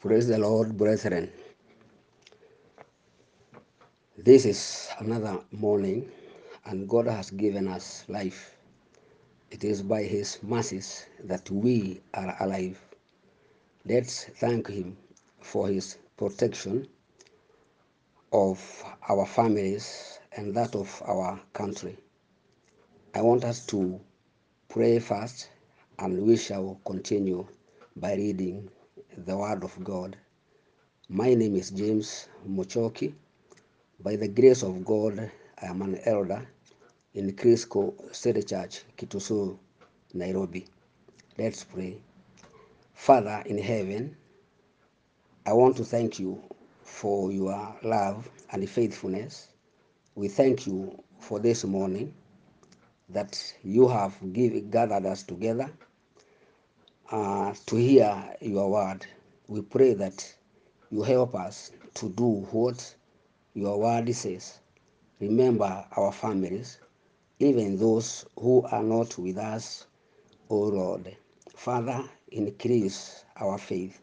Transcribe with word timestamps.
Praise 0.00 0.28
the 0.28 0.38
Lord, 0.38 0.78
brethren. 0.78 1.30
This 4.16 4.46
is 4.46 4.88
another 4.98 5.40
morning, 5.52 6.10
and 6.64 6.88
God 6.88 7.06
has 7.06 7.30
given 7.30 7.68
us 7.68 8.06
life. 8.08 8.56
It 9.50 9.62
is 9.62 9.82
by 9.82 10.04
His 10.04 10.42
mercies 10.42 11.04
that 11.24 11.50
we 11.50 12.00
are 12.14 12.34
alive. 12.40 12.80
Let's 13.84 14.24
thank 14.24 14.68
Him 14.68 14.96
for 15.42 15.68
His 15.68 15.98
protection 16.16 16.88
of 18.32 18.58
our 19.10 19.26
families 19.26 20.18
and 20.32 20.56
that 20.56 20.74
of 20.74 21.02
our 21.04 21.38
country. 21.52 21.98
I 23.14 23.20
want 23.20 23.44
us 23.44 23.66
to 23.66 24.00
pray 24.70 24.98
first, 24.98 25.50
and 25.98 26.22
we 26.22 26.38
shall 26.38 26.80
continue 26.86 27.46
by 27.96 28.14
reading 28.14 28.70
the 29.16 29.36
Word 29.36 29.64
of 29.64 29.82
God. 29.82 30.16
My 31.08 31.34
name 31.34 31.56
is 31.56 31.70
James 31.70 32.28
Mochoki. 32.48 33.12
By 34.00 34.16
the 34.16 34.28
grace 34.28 34.62
of 34.62 34.84
God, 34.84 35.30
I 35.60 35.66
am 35.66 35.82
an 35.82 35.98
elder 36.04 36.46
in 37.14 37.32
Crisco 37.34 38.14
City 38.14 38.42
Church, 38.42 38.84
Kitusu, 38.96 39.58
Nairobi. 40.14 40.66
Let's 41.36 41.64
pray. 41.64 41.98
Father 42.94 43.42
in 43.46 43.58
heaven, 43.58 44.16
I 45.44 45.52
want 45.52 45.76
to 45.78 45.84
thank 45.84 46.18
you 46.18 46.42
for 46.82 47.32
your 47.32 47.76
love 47.82 48.28
and 48.52 48.68
faithfulness. 48.68 49.48
We 50.14 50.28
thank 50.28 50.66
you 50.66 51.02
for 51.18 51.40
this 51.40 51.64
morning 51.64 52.14
that 53.08 53.54
you 53.64 53.88
have 53.88 54.16
give, 54.32 54.70
gathered 54.70 55.06
us 55.06 55.22
together 55.24 55.70
uh, 57.10 57.52
to 57.66 57.76
hear 57.76 58.36
your 58.40 58.70
word. 58.70 59.06
We 59.48 59.62
pray 59.62 59.94
that 59.94 60.32
you 60.90 61.02
help 61.02 61.34
us 61.34 61.72
to 61.94 62.08
do 62.10 62.46
what 62.52 62.94
your 63.54 63.80
word 63.80 64.14
says. 64.14 64.60
Remember 65.20 65.84
our 65.96 66.12
families, 66.12 66.78
even 67.40 67.76
those 67.78 68.24
who 68.38 68.62
are 68.70 68.82
not 68.82 69.18
with 69.18 69.38
us, 69.38 69.86
O 70.48 70.56
Lord. 70.58 71.16
Father, 71.56 72.04
increase 72.30 73.24
our 73.36 73.58
faith 73.58 74.00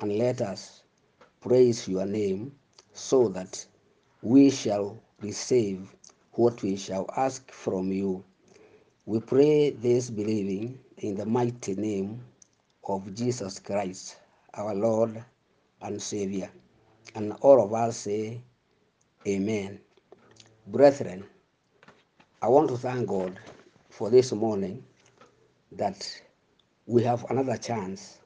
and 0.00 0.18
let 0.18 0.40
us 0.40 0.82
praise 1.40 1.86
your 1.88 2.06
name 2.06 2.52
so 2.92 3.28
that 3.28 3.64
we 4.22 4.50
shall 4.50 5.00
receive 5.22 5.94
what 6.32 6.62
we 6.62 6.76
shall 6.76 7.06
ask 7.16 7.50
from 7.52 7.92
you. 7.92 8.24
We 9.06 9.20
pray 9.20 9.70
this 9.70 10.10
believing 10.10 10.78
in 10.98 11.14
the 11.16 11.26
mighty 11.26 11.74
name 11.74 12.20
of 12.84 13.14
Jesus 13.14 13.58
Christ, 13.58 14.16
our 14.54 14.74
Lord 14.74 15.24
and 15.82 16.00
Savior. 16.00 16.50
And 17.14 17.32
all 17.40 17.62
of 17.62 17.72
us 17.74 17.96
say, 17.98 18.42
Amen. 19.26 19.80
Brethren, 20.66 21.24
I 22.42 22.48
want 22.48 22.68
to 22.70 22.76
thank 22.76 23.08
God 23.08 23.38
for 23.90 24.10
this 24.10 24.32
morning 24.32 24.84
that 25.72 26.22
we 26.86 27.02
have 27.04 27.24
another 27.30 27.56
chance 27.56 28.20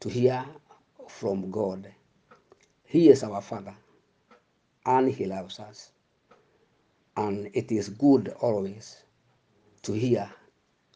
to 0.00 0.08
hear 0.08 0.44
from 1.08 1.50
God. 1.50 1.92
He 2.84 3.08
is 3.08 3.22
our 3.22 3.40
Father 3.42 3.74
and 4.86 5.10
He 5.12 5.26
loves 5.26 5.58
us. 5.60 5.92
And 7.16 7.50
it 7.54 7.72
is 7.72 7.88
good 7.88 8.28
always 8.40 9.02
to 9.82 9.92
hear 9.92 10.30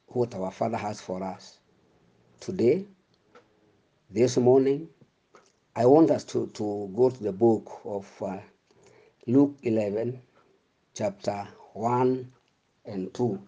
what 0.09 0.35
our 0.35 0.51
Father 0.51 0.77
has 0.77 1.01
for 1.01 1.23
us. 1.23 1.59
Today, 2.45 2.85
this 4.11 4.37
morning, 4.37 4.87
I 5.75 5.87
want 5.87 6.11
us 6.11 6.25
to, 6.25 6.49
to 6.49 6.93
go 6.95 7.09
to 7.09 7.23
the 7.23 7.33
book 7.33 7.81
of 7.87 8.07
uh, 8.21 8.37
Luke 9.27 9.57
11, 9.63 10.21
chapter 10.93 11.49
1 11.73 12.31
and 12.85 13.15
2. 13.15 13.41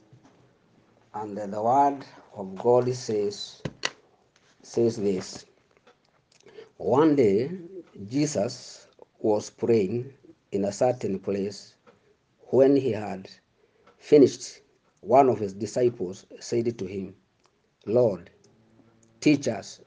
And 1.12 1.36
the 1.36 1.62
word 1.62 2.06
of 2.34 2.56
God 2.56 2.90
says, 2.94 3.60
says 4.62 4.96
this. 4.96 5.44
One 6.78 7.16
day, 7.16 7.50
Jesus 8.08 8.88
was 9.18 9.50
praying 9.50 10.10
in 10.52 10.64
a 10.64 10.72
certain 10.72 11.18
place. 11.18 11.74
When 12.46 12.74
he 12.74 12.92
had 12.92 13.28
finished, 13.98 14.62
one 15.00 15.28
of 15.28 15.38
his 15.38 15.52
disciples 15.52 16.24
said 16.40 16.78
to 16.78 16.86
him, 16.86 17.14
Lord, 17.84 18.30
teach 19.26 19.48
us 19.48 19.80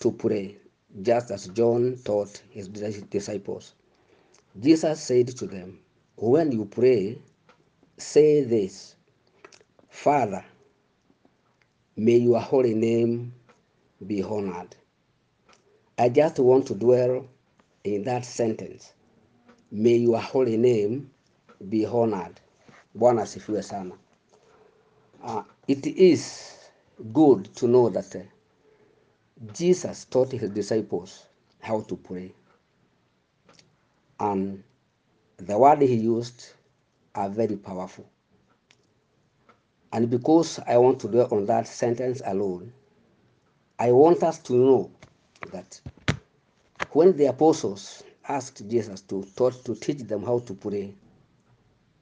to 0.00 0.10
pray, 0.10 0.56
just 1.02 1.30
as 1.30 1.48
John 1.48 1.98
taught 2.02 2.42
his 2.48 2.66
disciples. 2.66 3.74
Jesus 4.58 5.02
said 5.02 5.28
to 5.36 5.46
them, 5.46 5.80
When 6.16 6.50
you 6.50 6.64
pray, 6.64 7.18
say 7.98 8.42
this 8.42 8.96
Father, 9.90 10.42
may 11.94 12.16
your 12.16 12.40
holy 12.40 12.72
name 12.72 13.34
be 14.06 14.22
honored. 14.22 14.74
I 15.98 16.08
just 16.08 16.38
want 16.38 16.68
to 16.68 16.74
dwell 16.74 17.26
in 17.84 18.02
that 18.04 18.24
sentence. 18.24 18.94
May 19.70 19.96
your 19.96 20.20
holy 20.20 20.56
name 20.56 21.10
be 21.68 21.84
honored. 21.84 22.40
Bwana 22.96 23.26
sana. 23.62 23.92
Uh, 25.22 25.42
it 25.66 25.86
is 25.86 26.57
good 27.12 27.54
to 27.56 27.66
know 27.66 27.88
that 27.90 28.14
uh, 28.14 28.20
Jesus 29.52 30.04
taught 30.04 30.32
his 30.32 30.50
disciples 30.50 31.26
how 31.60 31.80
to 31.82 31.96
pray. 31.96 32.32
And 34.20 34.62
the 35.36 35.56
word 35.56 35.82
he 35.82 35.94
used 35.94 36.54
are 37.14 37.28
very 37.28 37.56
powerful. 37.56 38.08
And 39.92 40.10
because 40.10 40.58
I 40.66 40.76
want 40.78 41.00
to 41.00 41.08
dwell 41.08 41.28
on 41.32 41.46
that 41.46 41.66
sentence 41.66 42.20
alone, 42.26 42.72
I 43.78 43.92
want 43.92 44.22
us 44.22 44.38
to 44.40 44.52
know 44.52 44.90
that 45.52 45.80
when 46.92 47.16
the 47.16 47.26
apostles 47.26 48.02
asked 48.28 48.68
Jesus 48.68 49.00
to, 49.02 49.24
taught, 49.36 49.64
to 49.64 49.74
teach 49.74 49.98
them 50.00 50.24
how 50.24 50.40
to 50.40 50.54
pray, 50.54 50.94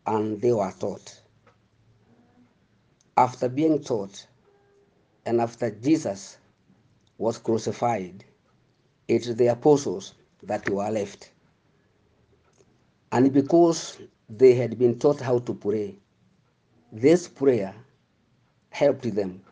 and 0.06 0.40
they 0.40 0.52
were 0.52 0.72
taught, 0.78 1.20
after 3.16 3.48
being 3.48 3.82
taught, 3.82 4.26
and 5.26 5.40
after 5.40 5.70
Jesus 5.70 6.38
was 7.18 7.36
crucified, 7.38 8.24
it's 9.08 9.34
the 9.34 9.48
apostles 9.48 10.14
that 10.44 10.68
were 10.68 10.88
left. 10.90 11.32
And 13.12 13.32
because 13.32 13.98
they 14.28 14.54
had 14.54 14.78
been 14.78 14.98
taught 14.98 15.20
how 15.20 15.40
to 15.40 15.54
pray, 15.54 15.96
this 16.92 17.28
prayer 17.28 17.74
helped 18.70 19.14
them 19.14 19.42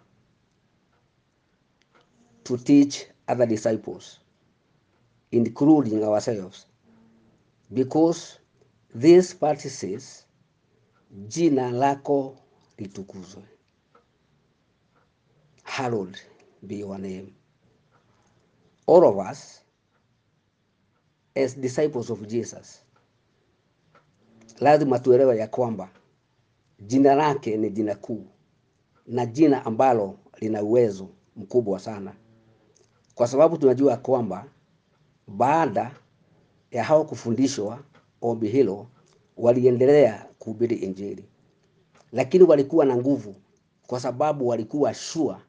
to 2.44 2.56
teach 2.56 3.06
other 3.26 3.46
disciples, 3.46 4.20
including 5.32 6.04
ourselves. 6.04 6.66
Because 7.72 8.38
this 8.94 9.34
part 9.34 9.60
says, 9.60 10.26
jina 11.28 11.70
lako 11.70 12.36
litukuzwe. 12.78 13.42
Hallowed 15.64 16.16
be 16.66 16.76
your 16.76 16.98
name. 16.98 17.34
All 18.86 19.04
of 19.08 19.18
us, 19.18 19.60
as 21.36 21.54
disciples 21.54 22.10
of 22.10 22.26
Jesus, 22.28 22.82
lazima 24.60 24.98
tuelewe 24.98 25.38
ya 25.38 25.46
kwamba 25.48 25.88
jina 26.80 27.14
lake 27.14 27.56
ni 27.56 27.70
jina 27.70 27.94
kuu 27.94 28.26
na 29.06 29.26
jina 29.26 29.64
ambalo 29.66 30.18
lina 30.40 30.62
uwezo 30.62 31.08
mkubwa 31.36 31.78
sana, 31.80 32.14
kwa 33.14 33.26
sababu 33.26 33.56
tunajua 33.58 33.96
kwamba 33.96 34.46
baada 35.28 35.94
ya 36.70 36.84
hao 36.84 37.04
kufundishwa 37.04 37.84
ombi 38.22 38.48
hilo, 38.48 38.86
waliendelea 39.36 40.26
kuhubiri 40.38 40.76
Injili, 40.76 41.24
lakini 42.12 42.44
walikuwa 42.44 42.84
na 42.84 42.96
nguvu, 42.96 43.34
kwa 43.86 44.00
sababu 44.00 44.48
walikuwa 44.48 44.94
shua 44.94 45.40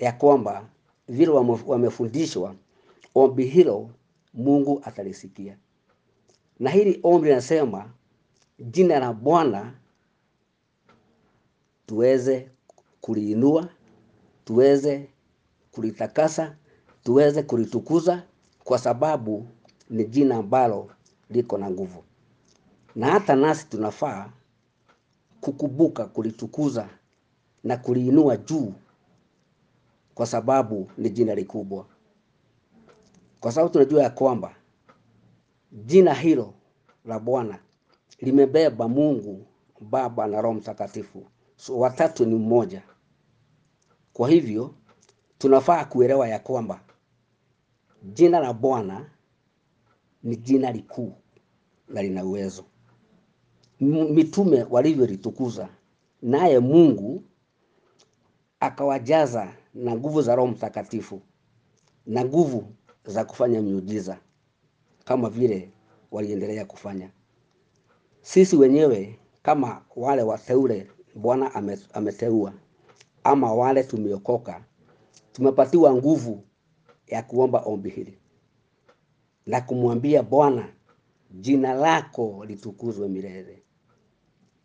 ya 0.00 0.12
kwamba 0.12 0.68
vile 1.08 1.30
wamefundishwa 1.66 2.54
ombi 3.14 3.44
hilo 3.44 3.90
Mungu 4.34 4.80
atalisikia. 4.84 5.56
Na 6.58 6.70
hili 6.70 7.00
ombi 7.02 7.28
linasema 7.28 7.90
jina 8.58 8.98
la 8.98 9.12
Bwana 9.12 9.74
tuweze 11.86 12.50
kuliinua, 13.00 13.68
tuweze 14.44 15.08
kulitakasa, 15.72 16.56
tuweze 17.04 17.42
kulitukuza, 17.42 18.22
kwa 18.64 18.78
sababu 18.78 19.46
ni 19.90 20.04
jina 20.04 20.36
ambalo 20.36 20.90
liko 21.30 21.58
na 21.58 21.70
nguvu, 21.70 22.04
na 22.94 23.06
hata 23.10 23.36
nasi 23.36 23.66
tunafaa 23.68 24.30
kukumbuka 25.40 26.04
kulitukuza 26.06 26.88
na 27.64 27.76
kuliinua 27.76 28.36
juu, 28.36 28.72
kwa 30.18 30.26
sababu 30.26 30.90
ni 30.98 31.10
jina 31.10 31.34
likubwa, 31.34 31.86
kwa 33.40 33.52
sababu 33.52 33.72
tunajua 33.72 34.02
ya 34.02 34.10
kwamba 34.10 34.54
jina 35.72 36.14
hilo 36.14 36.54
la 37.04 37.18
Bwana 37.18 37.58
limebeba 38.20 38.88
Mungu 38.88 39.46
Baba 39.80 40.26
na 40.26 40.40
Roho 40.40 40.54
Mtakatifu, 40.54 41.26
so 41.56 41.78
watatu 41.78 42.26
ni 42.26 42.34
mmoja. 42.34 42.82
Kwa 44.12 44.28
hivyo 44.28 44.74
tunafaa 45.38 45.84
kuelewa 45.84 46.28
ya 46.28 46.38
kwamba 46.38 46.80
jina 48.02 48.40
la 48.40 48.52
Bwana 48.52 49.10
ni 50.22 50.36
jina 50.36 50.72
likuu 50.72 51.12
na 51.88 52.02
lina 52.02 52.24
uwezo. 52.24 52.64
Mitume 53.80 54.66
walivyolitukuza, 54.70 55.68
naye 56.22 56.58
Mungu 56.58 57.24
akawajaza 58.60 59.52
na 59.78 59.94
nguvu 59.96 60.22
za 60.22 60.34
Roho 60.36 60.48
Mtakatifu 60.48 61.20
na 62.06 62.24
nguvu 62.24 62.64
za 63.04 63.24
kufanya 63.24 63.62
miujiza 63.62 64.18
kama 65.04 65.30
vile 65.30 65.70
waliendelea 66.10 66.64
kufanya. 66.64 67.10
Sisi 68.22 68.56
wenyewe 68.56 69.18
kama 69.42 69.82
wale 69.96 70.22
wateule 70.22 70.90
Bwana 71.14 71.54
ameteua 71.94 72.52
ama 73.24 73.52
wale 73.54 73.84
tumeokoka, 73.84 74.64
tumepatiwa 75.32 75.94
nguvu 75.94 76.44
ya 77.06 77.22
kuomba 77.22 77.60
ombi 77.60 77.90
hili 77.90 78.18
na 79.46 79.60
kumwambia 79.60 80.22
Bwana, 80.22 80.68
jina 81.30 81.74
lako 81.74 82.44
litukuzwe 82.46 83.08
milele. 83.08 83.62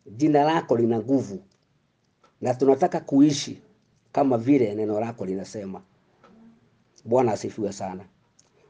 Jina 0.05 0.43
lako 0.43 0.77
lina 0.77 0.99
nguvu 0.99 1.39
na 2.41 2.53
tunataka 2.53 2.99
kuishi 2.99 3.61
kama 4.13 4.37
vile 4.37 4.75
neno 4.75 4.99
lako 4.99 5.25
linasema. 5.25 5.81
Bwana 7.05 7.31
asifiwe 7.31 7.73
sana. 7.73 8.05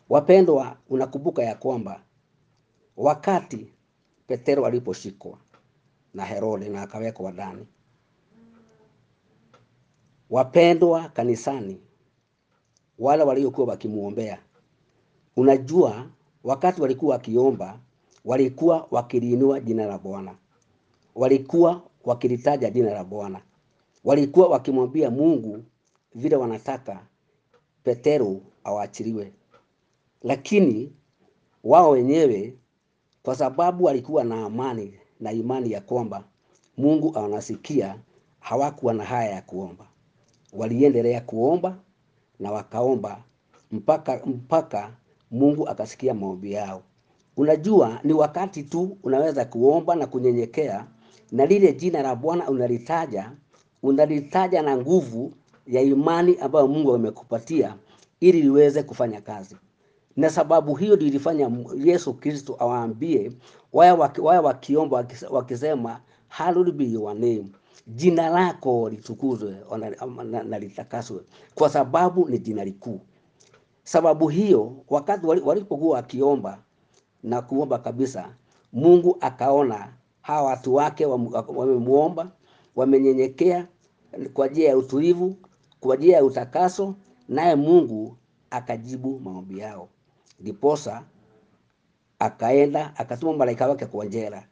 Wapendwa, 0.09 0.77
unakumbuka 0.89 1.43
ya 1.43 1.55
kwamba 1.55 2.01
wakati 2.97 3.67
Petero 4.27 4.65
aliposhikwa 4.65 5.37
na 6.13 6.25
Herode 6.25 6.69
na 6.69 6.81
akawekwa 6.81 7.31
ndani, 7.31 7.67
wapendwa 10.29 11.09
kanisani, 11.09 11.81
wale 12.99 13.23
waliokuwa 13.23 13.67
wakimuombea, 13.67 14.39
unajua 15.35 16.07
wakati 16.43 16.81
walikuwa 16.81 17.15
wakiomba, 17.15 17.79
walikuwa 18.25 18.87
wakiliinua 18.91 19.59
jina 19.59 19.85
la 19.85 19.97
Bwana, 19.97 20.35
walikuwa 21.15 21.81
wakilitaja 22.03 22.69
jina 22.69 22.93
la 22.93 23.03
Bwana, 23.03 23.41
walikuwa 24.03 24.47
wakimwambia 24.47 25.09
Mungu 25.11 25.63
vile 26.15 26.35
wanataka 26.35 27.05
Petero 27.83 28.41
awaachiliwe, 28.63 29.33
lakini 30.21 30.93
wao 31.63 31.89
wenyewe 31.91 32.53
kwa 33.23 33.35
sababu 33.35 33.83
walikuwa 33.83 34.23
na 34.23 34.45
amani 34.45 34.93
na 35.19 35.31
imani 35.31 35.71
ya 35.71 35.81
kwamba 35.81 36.23
Mungu 36.77 37.17
anasikia, 37.17 37.95
hawakuwa 38.39 38.93
na 38.93 39.03
haya 39.03 39.29
ya 39.31 39.41
kuomba. 39.41 39.85
Waliendelea 40.53 41.21
kuomba 41.21 41.77
na 42.39 42.51
wakaomba 42.51 43.23
mpaka 43.71 44.25
mpaka 44.25 44.91
Mungu 45.31 45.69
akasikia 45.69 46.13
maombi 46.13 46.51
yao. 46.51 46.83
Unajua, 47.37 47.99
ni 48.03 48.13
wakati 48.13 48.63
tu 48.63 48.97
unaweza 49.03 49.45
kuomba 49.45 49.95
na 49.95 50.07
kunyenyekea, 50.07 50.87
na 51.31 51.45
lile 51.45 51.73
jina 51.73 52.01
la 52.01 52.15
Bwana 52.15 52.49
unalitaja, 52.49 53.31
unalitaja 53.83 54.61
na 54.61 54.77
nguvu 54.77 55.33
ya 55.67 55.81
imani 55.81 56.37
ambayo 56.37 56.67
Mungu 56.67 56.93
amekupatia 56.95 57.75
ili 58.19 58.41
liweze 58.41 58.83
kufanya 58.83 59.21
kazi 59.21 59.55
na 60.17 60.29
sababu 60.29 60.75
hiyo 60.75 60.95
ndio 60.95 61.07
ilifanya 61.07 61.51
Yesu 61.75 62.13
Kristo 62.13 62.55
awaambie 62.59 63.31
waya 63.73 63.95
wakiomba 64.41 65.05
wakisema 65.29 65.99
hallowed 66.27 66.71
be 66.75 66.85
your 66.91 67.13
name, 67.13 67.45
jina 67.87 68.29
lako 68.29 68.89
litukuzwe 68.89 69.55
na, 70.49 70.59
litakaswe, 70.59 71.19
kwa 71.55 71.69
sababu 71.69 72.29
ni 72.29 72.39
jina 72.39 72.63
likuu. 72.65 73.01
Sababu 73.83 74.27
hiyo 74.27 74.75
wakati 74.89 75.25
walipokuwa 75.25 75.95
wakiomba 75.95 76.59
na 77.23 77.41
kuomba 77.41 77.77
kabisa, 77.77 78.35
Mungu 78.73 79.17
akaona 79.21 79.93
hawa 80.21 80.49
watu 80.49 80.75
wake 80.75 81.05
wamemwomba 81.05 82.31
wamenyenyekea 82.75 83.67
kwa 84.33 84.47
njia 84.47 84.69
ya 84.69 84.77
utulivu, 84.77 85.35
kwa 85.79 85.95
njia 85.95 86.17
ya 86.17 86.23
utakaso, 86.23 86.95
naye 87.29 87.55
Mungu 87.55 88.17
akajibu 88.49 89.19
maombi 89.19 89.59
yao. 89.59 89.89
Ndiposa 90.39 91.03
akaenda 92.19 92.93
akatuma 92.97 93.33
malaika 93.37 93.67
wake 93.67 93.85
kwa 93.85 94.07
jela 94.07 94.43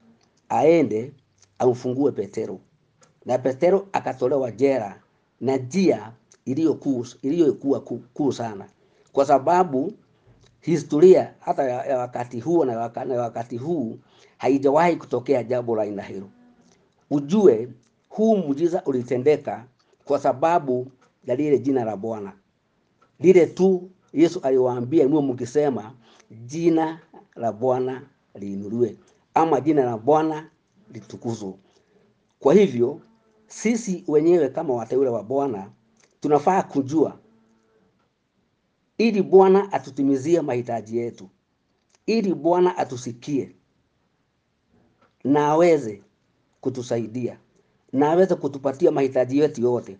aende 0.49 1.13
amfungue 1.59 2.11
Petero, 2.11 2.59
na 3.25 3.37
Petero 3.37 3.87
akatolewa 3.91 4.51
jela 4.51 4.99
na 5.41 5.57
njia 5.57 6.11
iliyokuwa 7.21 7.81
kuu 8.13 8.31
sana, 8.31 8.67
kwa 9.11 9.25
sababu 9.25 9.93
historia 10.61 11.33
hata 11.39 11.63
ya, 11.63 11.97
wakati 11.97 12.39
huo 12.39 12.65
na 12.65 12.71
ya 13.13 13.21
wakati 13.21 13.57
huu 13.57 13.99
haijawahi 14.37 14.95
kutokea 14.95 15.43
jambo 15.43 15.75
la 15.75 15.81
aina 15.83 16.03
hilo. 16.03 16.29
Ujue 17.09 17.69
huu 18.11 18.37
muujiza 18.37 18.83
ulitendeka 18.85 19.65
kwa 20.05 20.19
sababu 20.19 20.91
ya 21.25 21.35
lile 21.35 21.59
jina 21.59 21.85
la 21.85 21.97
Bwana 21.97 22.33
lile 23.19 23.45
tu 23.47 23.89
Yesu 24.13 24.39
aliwaambia 24.43 25.07
mwe 25.07 25.21
mkisema 25.21 25.93
jina 26.45 26.99
la 27.35 27.51
Bwana 27.51 28.01
liinuliwe 28.35 28.97
ama 29.33 29.61
jina 29.61 29.85
la 29.85 29.97
Bwana 29.97 30.49
litukuzwe. 30.93 31.53
Kwa 32.39 32.53
hivyo 32.53 33.01
sisi 33.47 34.03
wenyewe 34.07 34.49
kama 34.49 34.73
wateule 34.73 35.09
wa 35.09 35.23
Bwana 35.23 35.71
tunafaa 36.21 36.63
kujua, 36.63 37.17
ili 38.97 39.21
Bwana 39.23 39.73
atutimizie 39.73 40.41
mahitaji 40.41 40.97
yetu, 40.97 41.29
ili 42.05 42.33
Bwana 42.33 42.77
atusikie 42.77 43.55
na 45.23 45.47
aweze 45.47 46.03
kutusaidia 46.61 47.37
na 47.93 48.11
aweze 48.11 48.35
kutupatia 48.35 48.91
mahitaji 48.91 49.39
yetu 49.39 49.61
yote, 49.61 49.97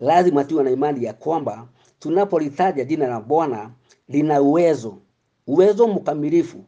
lazima 0.00 0.44
tuwe 0.44 0.64
na 0.64 0.70
imani 0.70 1.04
ya 1.04 1.12
kwamba 1.12 1.68
tunapolitaja 1.98 2.84
jina 2.84 3.06
la 3.08 3.20
Bwana 3.20 3.70
lina 4.08 4.42
uwezo, 4.42 4.98
uwezo 5.46 5.88
mkamilifu 5.88 6.64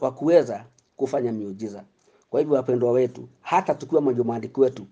wa 0.00 0.10
kuweza 0.12 0.64
kufanya 0.96 1.32
miujiza. 1.32 1.84
Kwa 2.30 2.40
hivyo 2.40 2.56
wapendwa 2.56 2.92
wetu, 2.92 3.28
hata 3.40 3.74
tukiwa 3.74 4.00
majumbani 4.00 4.48
kwetu, 4.48 4.86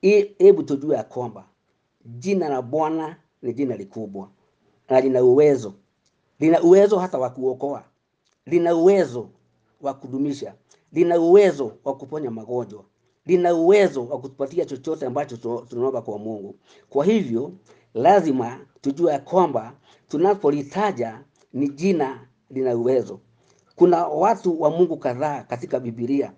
he- 0.00 0.34
hebu 0.38 0.62
tujue 0.62 0.96
ya 0.96 1.02
kwamba 1.04 1.44
jina 2.04 2.48
la 2.48 2.62
Bwana 2.62 3.16
ni 3.42 3.52
jina 3.54 3.76
likubwa 3.76 4.28
na 4.88 5.00
lina 5.00 5.24
uwezo, 5.24 5.74
lina 6.40 6.62
uwezo 6.62 6.98
hata 6.98 7.18
wa 7.18 7.30
kuokoa, 7.30 7.84
lina 8.46 8.74
uwezo 8.74 9.28
wa 9.80 9.94
kudumisha, 9.94 10.54
lina 10.92 11.20
uwezo 11.20 11.72
wa 11.84 11.96
kuponya 11.96 12.30
magonjwa, 12.30 12.84
lina 13.28 13.54
uwezo 13.54 14.06
wa 14.06 14.20
kutupatia 14.20 14.64
chochote 14.64 15.06
ambacho 15.06 15.36
tunaomba 15.68 16.02
kwa 16.02 16.18
Mungu. 16.18 16.54
Kwa 16.88 17.04
hivyo 17.04 17.52
lazima 17.94 18.60
tujue 18.80 19.12
ya 19.12 19.18
kwamba 19.18 19.72
tunapolitaja 20.08 21.24
ni 21.52 21.68
jina 21.68 22.26
lina 22.50 22.76
uwezo. 22.76 23.20
Kuna 23.76 24.06
watu 24.06 24.60
wa 24.62 24.70
Mungu 24.70 24.96
kadhaa 24.96 25.42
katika 25.42 25.80
Biblia, 25.80 26.32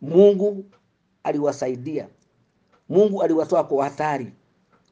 Mungu 0.00 0.64
aliwasaidia, 1.22 2.08
Mungu 2.88 3.22
aliwatoa 3.22 3.64
kwa 3.64 3.84
hatari 3.84 4.32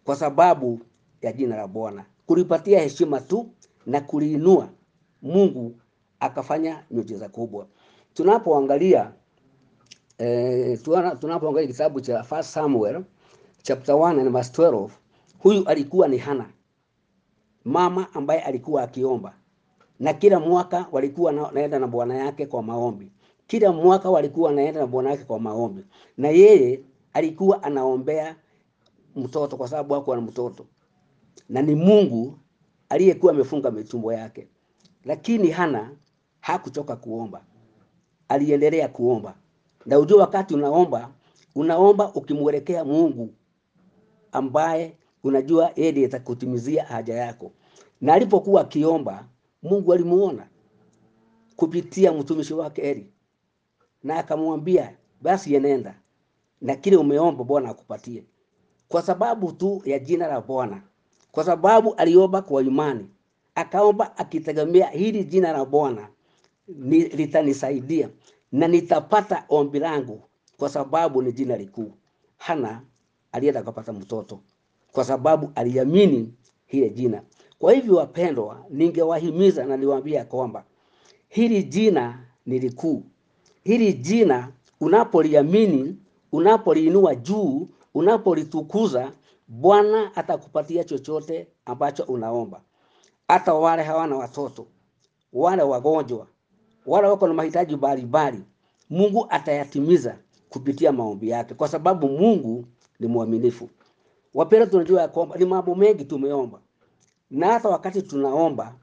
kwa 0.05 0.17
sababu 0.17 0.81
ya 1.23 1.33
jina 1.33 1.57
la 1.57 1.67
Bwana, 1.67 2.05
kulipatia 2.27 2.81
heshima 2.81 3.21
tu 3.21 3.49
na 3.87 4.01
kuliinua. 4.01 4.69
Mungu 5.23 5.77
akafanya 6.21 6.85
miujiza 6.91 7.29
kubwa. 7.29 7.67
Tunapoangalia 8.15 9.13
eh, 10.21 10.79
kitabu 11.67 12.01
cha 12.01 12.23
First 12.23 12.51
Samuel 12.51 13.05
chapter 13.63 13.95
1 13.95 14.21
and 14.21 14.31
verse 14.33 14.63
12, 14.63 14.91
huyu 15.39 15.65
alikuwa 15.69 16.09
ni 16.09 16.19
Hana, 16.19 16.51
mama 17.65 18.07
ambaye 18.15 18.41
alikuwa 18.41 18.83
akiomba 18.83 19.35
na 20.01 20.13
kila 20.15 20.41
mwaka 20.41 20.87
walikuwa 20.93 21.33
naenda 21.33 21.79
na 21.79 21.87
bwana 21.87 22.15
yake 22.17 22.47
kwa 22.47 22.63
maombi. 22.63 23.13
Kila 23.47 23.73
mwaka 23.73 24.11
walikuwa 24.11 24.53
naenda 24.53 24.81
na 24.81 24.87
bwana 24.87 25.11
yake 25.11 25.25
kwa 25.25 25.41
maombi, 25.41 25.85
na 26.17 26.29
yeye 26.29 26.81
alikuwa 27.13 27.63
anaombea 27.63 28.37
mtoto 29.17 29.57
kwa 29.57 29.69
sababu 29.69 29.95
hakuwa 29.95 30.17
na 30.17 30.23
mtoto, 30.23 30.67
na 31.49 31.63
ni 31.63 31.75
Mungu 31.75 32.39
aliyekuwa 32.89 33.33
amefunga 33.33 33.71
mitumbo 33.71 34.13
yake. 34.13 34.49
Lakini 35.05 35.51
Hana 35.51 35.91
hakuchoka 36.41 36.97
kuomba, 36.97 37.45
aliendelea 38.29 38.89
kuomba. 38.89 39.35
Na 39.87 39.99
ujue 39.99 40.19
wakati 40.19 40.55
unaomba, 40.55 41.11
unaomba 41.55 42.13
ukimwelekea 42.15 42.85
Mungu 42.85 43.35
ambaye 44.33 44.97
unajua 45.25 45.73
yeye 45.77 45.93
ndiye 45.93 46.07
atakutimizia 46.07 46.85
haja 46.85 47.15
yako. 47.15 47.53
Na 48.01 48.15
alipokuwa 48.15 48.61
akiomba, 48.61 49.27
Mungu 49.63 49.93
alimuona 49.93 50.47
kupitia 51.57 52.13
mtumishi 52.13 52.55
wake 52.55 52.83
Eli, 52.83 53.13
na 54.03 54.17
akamwambia 54.19 54.97
basi, 55.23 55.55
enenda 55.55 55.95
na 56.61 56.77
kile 56.77 56.97
umeomba 56.97 57.45
Bwana 57.45 57.69
akupatie, 57.71 58.25
kwa 58.89 59.03
sababu 59.03 59.53
tu 59.53 59.83
ya 59.85 59.99
jina 59.99 60.27
la 60.29 60.41
Bwana, 60.41 60.83
kwa 61.33 61.45
sababu 61.45 61.95
aliomba 61.95 62.43
kwa 62.43 62.63
imani, 62.63 63.09
akaomba 63.55 64.17
akitegemea 64.19 64.91
hili 64.91 65.25
jina 65.25 65.53
la 65.53 65.65
Bwana 65.65 66.09
litanisaidia 66.89 68.09
na 68.53 68.69
nitapata 68.69 69.45
ombi 69.49 69.79
langu, 69.79 70.23
kwa 70.57 70.69
sababu 70.69 71.23
ni 71.23 71.33
jina 71.33 71.57
likuu. 71.57 71.93
Hana 72.39 72.83
alienda 73.33 73.63
kapata 73.63 73.93
mtoto 73.93 74.41
kwa 74.93 75.05
sababu 75.05 75.53
aliamini 75.55 76.35
hile 76.67 76.91
jina. 76.91 77.23
Kwa 77.59 77.73
hivyo, 77.73 77.97
wapendwa, 77.97 78.65
ningewahimiza 78.71 79.65
na 79.65 79.77
niwaambia 79.77 80.25
kwamba 80.25 80.65
hili 81.29 81.63
jina 81.65 82.27
ni 82.47 82.59
likuu. 82.59 83.05
Hili 83.65 83.93
jina 83.93 84.53
unapoliamini, 84.81 85.97
unapoliinua 86.33 87.15
juu, 87.15 87.69
unapolitukuza, 87.95 89.13
Bwana 89.49 90.17
atakupatia 90.17 90.85
chochote 90.85 91.49
ambacho 91.65 92.03
unaomba. 92.05 92.61
Hata 93.29 93.55
wale 93.55 93.83
hawana 93.83 94.17
watoto, 94.17 94.67
wale 95.33 95.63
wagonjwa, 95.63 96.27
wale 96.91 97.09
wako 97.09 97.29
na 97.29 97.35
mahitaji 97.35 97.77
mbalimbali, 97.77 98.43
Mungu 98.91 99.27
atayatimiza 99.31 100.19
kupitia 100.49 100.93
maombi 100.93 101.29
yake, 101.29 101.55
kwa 101.55 101.69
sababu 101.69 102.09
Mungu 102.09 102.65
ni 103.01 103.07
mwaminifu. 103.07 103.71
Wapenda, 104.35 104.67
tunajua 104.67 105.09
kwamba 105.09 105.37
ni 105.37 105.45
mambo 105.45 105.75
mengi 105.75 106.05
tumeomba, 106.05 106.61
na 107.31 107.47
hata 107.47 107.69
wakati 107.69 108.03
tunaomba, 108.03 108.75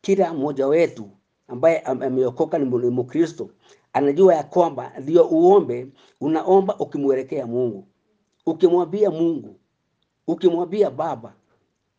kila 0.00 0.34
mmoja 0.34 0.66
wetu 0.66 1.10
ambaye 1.48 1.78
ameokoka 1.80 2.58
ni 2.58 2.64
Mkristo 2.90 3.50
anajua 3.92 4.34
ya 4.34 4.42
kwamba 4.42 4.92
ndio 5.00 5.28
uombe, 5.28 5.86
unaomba 6.20 6.76
ukimwelekea 6.78 7.46
Mungu, 7.46 7.84
ukimwambia 8.46 9.10
Mungu, 9.10 9.56
ukimwambia 10.26 10.90
Baba, 10.90 11.32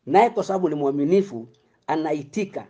naye 0.06 0.30
kwa 0.30 0.44
sababu 0.44 0.70
ni 0.70 0.76
mwaminifu 0.76 1.48
anaitika 1.88 2.68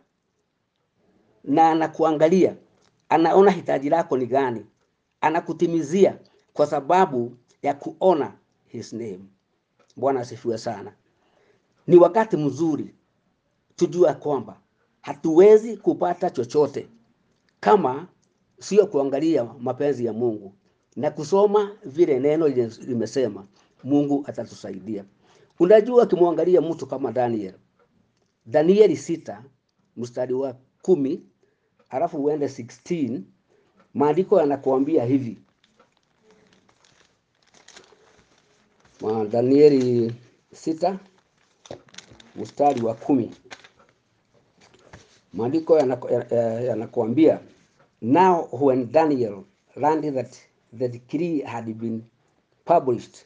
na 1.43 1.69
anakuangalia, 1.71 2.55
anaona 3.09 3.51
hitaji 3.51 3.89
lako 3.89 4.17
ni 4.17 4.25
gani, 4.25 4.65
anakutimizia 5.21 6.17
kwa 6.53 6.67
sababu 6.67 7.37
ya 7.61 7.73
kuona 7.73 8.33
his 8.67 8.93
name. 8.93 9.19
Bwana 9.95 10.19
asifiwe 10.19 10.57
sana. 10.57 10.93
Ni 11.87 11.95
wakati 11.97 12.37
mzuri 12.37 12.95
tujua 13.75 14.13
kwamba 14.13 14.59
hatuwezi 15.01 15.77
kupata 15.77 16.29
chochote 16.29 16.87
kama 17.59 18.07
sio 18.59 18.87
kuangalia 18.87 19.43
mapenzi 19.59 20.05
ya 20.05 20.13
Mungu 20.13 20.53
na 20.95 21.11
kusoma 21.11 21.71
vile 21.85 22.19
neno 22.19 22.47
limesema, 22.47 23.45
Mungu 23.83 24.23
atatusaidia. 24.27 25.05
Unajua, 25.59 26.03
ukimwangalia 26.03 26.61
mtu 26.61 26.87
kama 26.87 27.11
Daniel, 27.11 27.53
Danieli 28.45 28.97
sita 28.97 29.43
mstari 29.97 30.33
wa 30.33 30.55
kumi 30.81 31.23
alafu 31.89 32.23
uende 32.23 32.45
16 32.47 33.21
maandiko 33.93 34.39
yanakuambia 34.39 35.05
hivi 35.05 35.37
Danieli 39.31 40.15
sita 40.53 40.99
mstari 42.35 42.81
wa 42.81 42.93
kumi 42.93 43.31
maandiko 45.33 45.77
yanakuambia 45.77 47.27
ya- 47.31 47.33
ya- 47.33 47.39
now 48.01 48.47
when 48.51 48.91
Daniel 48.91 49.43
learned 49.75 50.13
that 50.13 50.35
the 50.77 50.87
decree 50.87 51.41
had 51.41 51.73
been 51.73 52.03
published 52.65 53.25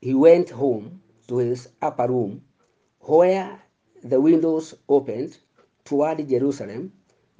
he 0.00 0.14
went 0.14 0.52
home 0.52 0.90
to 1.26 1.38
his 1.38 1.68
upper 1.88 2.06
room 2.06 2.40
where 3.08 3.48
the 4.08 4.16
windows 4.16 4.76
opened 4.88 5.36
toward 5.84 6.26
Jerusalem. 6.26 6.90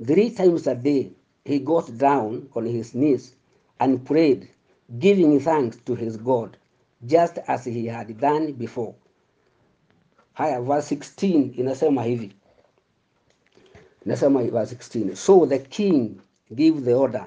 Three 0.04 0.30
times 0.30 0.66
a 0.68 0.74
day 0.76 1.10
he 1.44 1.58
got 1.58 1.98
down 1.98 2.48
on 2.54 2.66
his 2.66 2.94
knees 2.94 3.34
and 3.80 4.04
prayed, 4.06 4.48
giving 4.98 5.40
thanks 5.40 5.76
to 5.86 5.94
his 5.96 6.16
God, 6.16 6.56
just 7.04 7.38
as 7.48 7.64
he 7.64 7.86
had 7.86 8.16
done 8.20 8.52
before. 8.52 8.94
Haya, 10.34 10.60
verse 10.60 10.86
16 10.86 11.54
inasema 11.56 12.02
hivi, 12.04 12.32
inasema 14.06 14.42
verse 14.50 14.70
16, 14.70 15.16
so 15.16 15.46
the 15.46 15.58
king 15.58 16.20
gave 16.54 16.84
the 16.84 16.94
order 16.94 17.26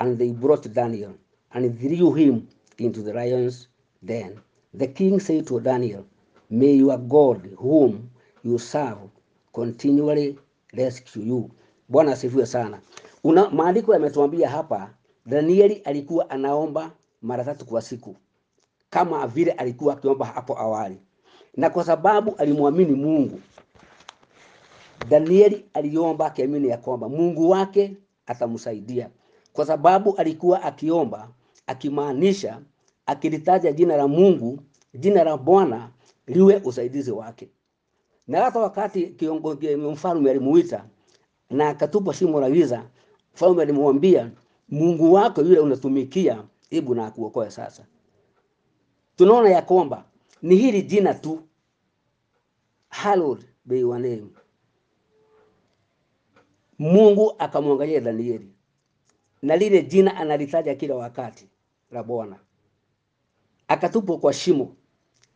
and 0.00 0.18
they 0.18 0.32
brought 0.32 0.72
Daniel 0.72 1.14
and 1.52 1.78
threw 1.78 2.14
him 2.14 2.48
into 2.78 3.02
the 3.02 3.12
lion's 3.12 3.68
den. 4.02 4.40
The 4.72 4.88
king 4.88 5.20
said 5.20 5.46
to 5.48 5.60
Daniel, 5.60 6.06
May 6.48 6.72
your 6.74 6.98
God, 6.98 7.50
whom 7.58 8.10
you 8.42 8.58
serve, 8.58 8.98
continually 9.52 10.38
rescue 10.74 11.22
you. 11.22 11.50
Bwana 11.88 12.12
asifiwe 12.12 12.46
sana. 12.46 12.80
Una, 13.24 13.50
maandiko 13.50 13.92
yametuambia 13.92 14.48
hapa, 14.50 14.90
Danieli 15.26 15.74
alikuwa 15.74 16.30
anaomba 16.30 16.90
mara 17.22 17.44
tatu 17.44 17.66
kwa 17.66 17.82
siku 17.82 18.16
kama 18.90 19.26
vile 19.26 19.50
alikuwa 19.52 19.94
akiomba 19.94 20.26
hapo 20.26 20.58
awali, 20.58 20.96
na 21.56 21.70
kwa 21.70 21.84
sababu 21.84 22.34
alimwamini 22.38 22.92
Mungu, 22.92 23.40
Danieli 25.08 25.64
aliomba 25.74 26.26
akiamini 26.26 26.68
ya 26.68 26.76
kwamba 26.78 27.08
Mungu 27.08 27.50
wake 27.50 27.96
atamsaidia, 28.26 29.10
kwa 29.52 29.66
sababu 29.66 30.16
alikuwa 30.16 30.62
akiomba 30.62 31.28
akimaanisha, 31.66 32.60
akilitaja 33.06 33.72
jina 33.72 33.96
la 33.96 34.08
Mungu, 34.08 34.58
jina 34.94 35.24
la 35.24 35.36
Bwana 35.36 35.90
liwe 36.26 36.60
usaidizi 36.64 37.10
wake. 37.12 37.48
Na 38.28 38.40
hata 38.44 38.58
wakati 38.60 39.06
kiongozi 39.06 39.76
mfalme 39.76 40.30
alimuita 40.30 40.84
na 41.50 41.68
akatupa 41.68 42.14
shimo 42.14 42.40
la 42.40 42.50
giza, 42.50 42.88
mfalme 43.34 43.62
alimwambia 43.62 44.30
Mungu 44.68 45.12
wako 45.12 45.40
yule 45.42 45.60
unatumikia, 45.60 46.44
hebu 46.70 46.94
na 46.94 47.06
akuokoe 47.06 47.50
sasa. 47.50 47.86
Tunaona 49.16 49.48
ya 49.50 49.62
kwamba 49.62 50.04
ni 50.42 50.56
hili 50.56 50.82
jina 50.82 51.14
tu, 51.14 51.42
hallowed 52.88 53.44
be 53.64 53.78
your 53.80 53.98
name. 53.98 54.26
Mungu 56.78 57.34
akamwangalia 57.38 58.00
Danieli 58.00 58.52
na 59.42 59.56
lile 59.56 59.82
jina 59.82 60.16
analitaja 60.16 60.74
kila 60.74 60.94
wakati 60.94 61.48
la 61.90 62.02
Bwana, 62.02 62.36
akatupwa 63.68 64.18
kwa 64.18 64.32
shimo, 64.32 64.76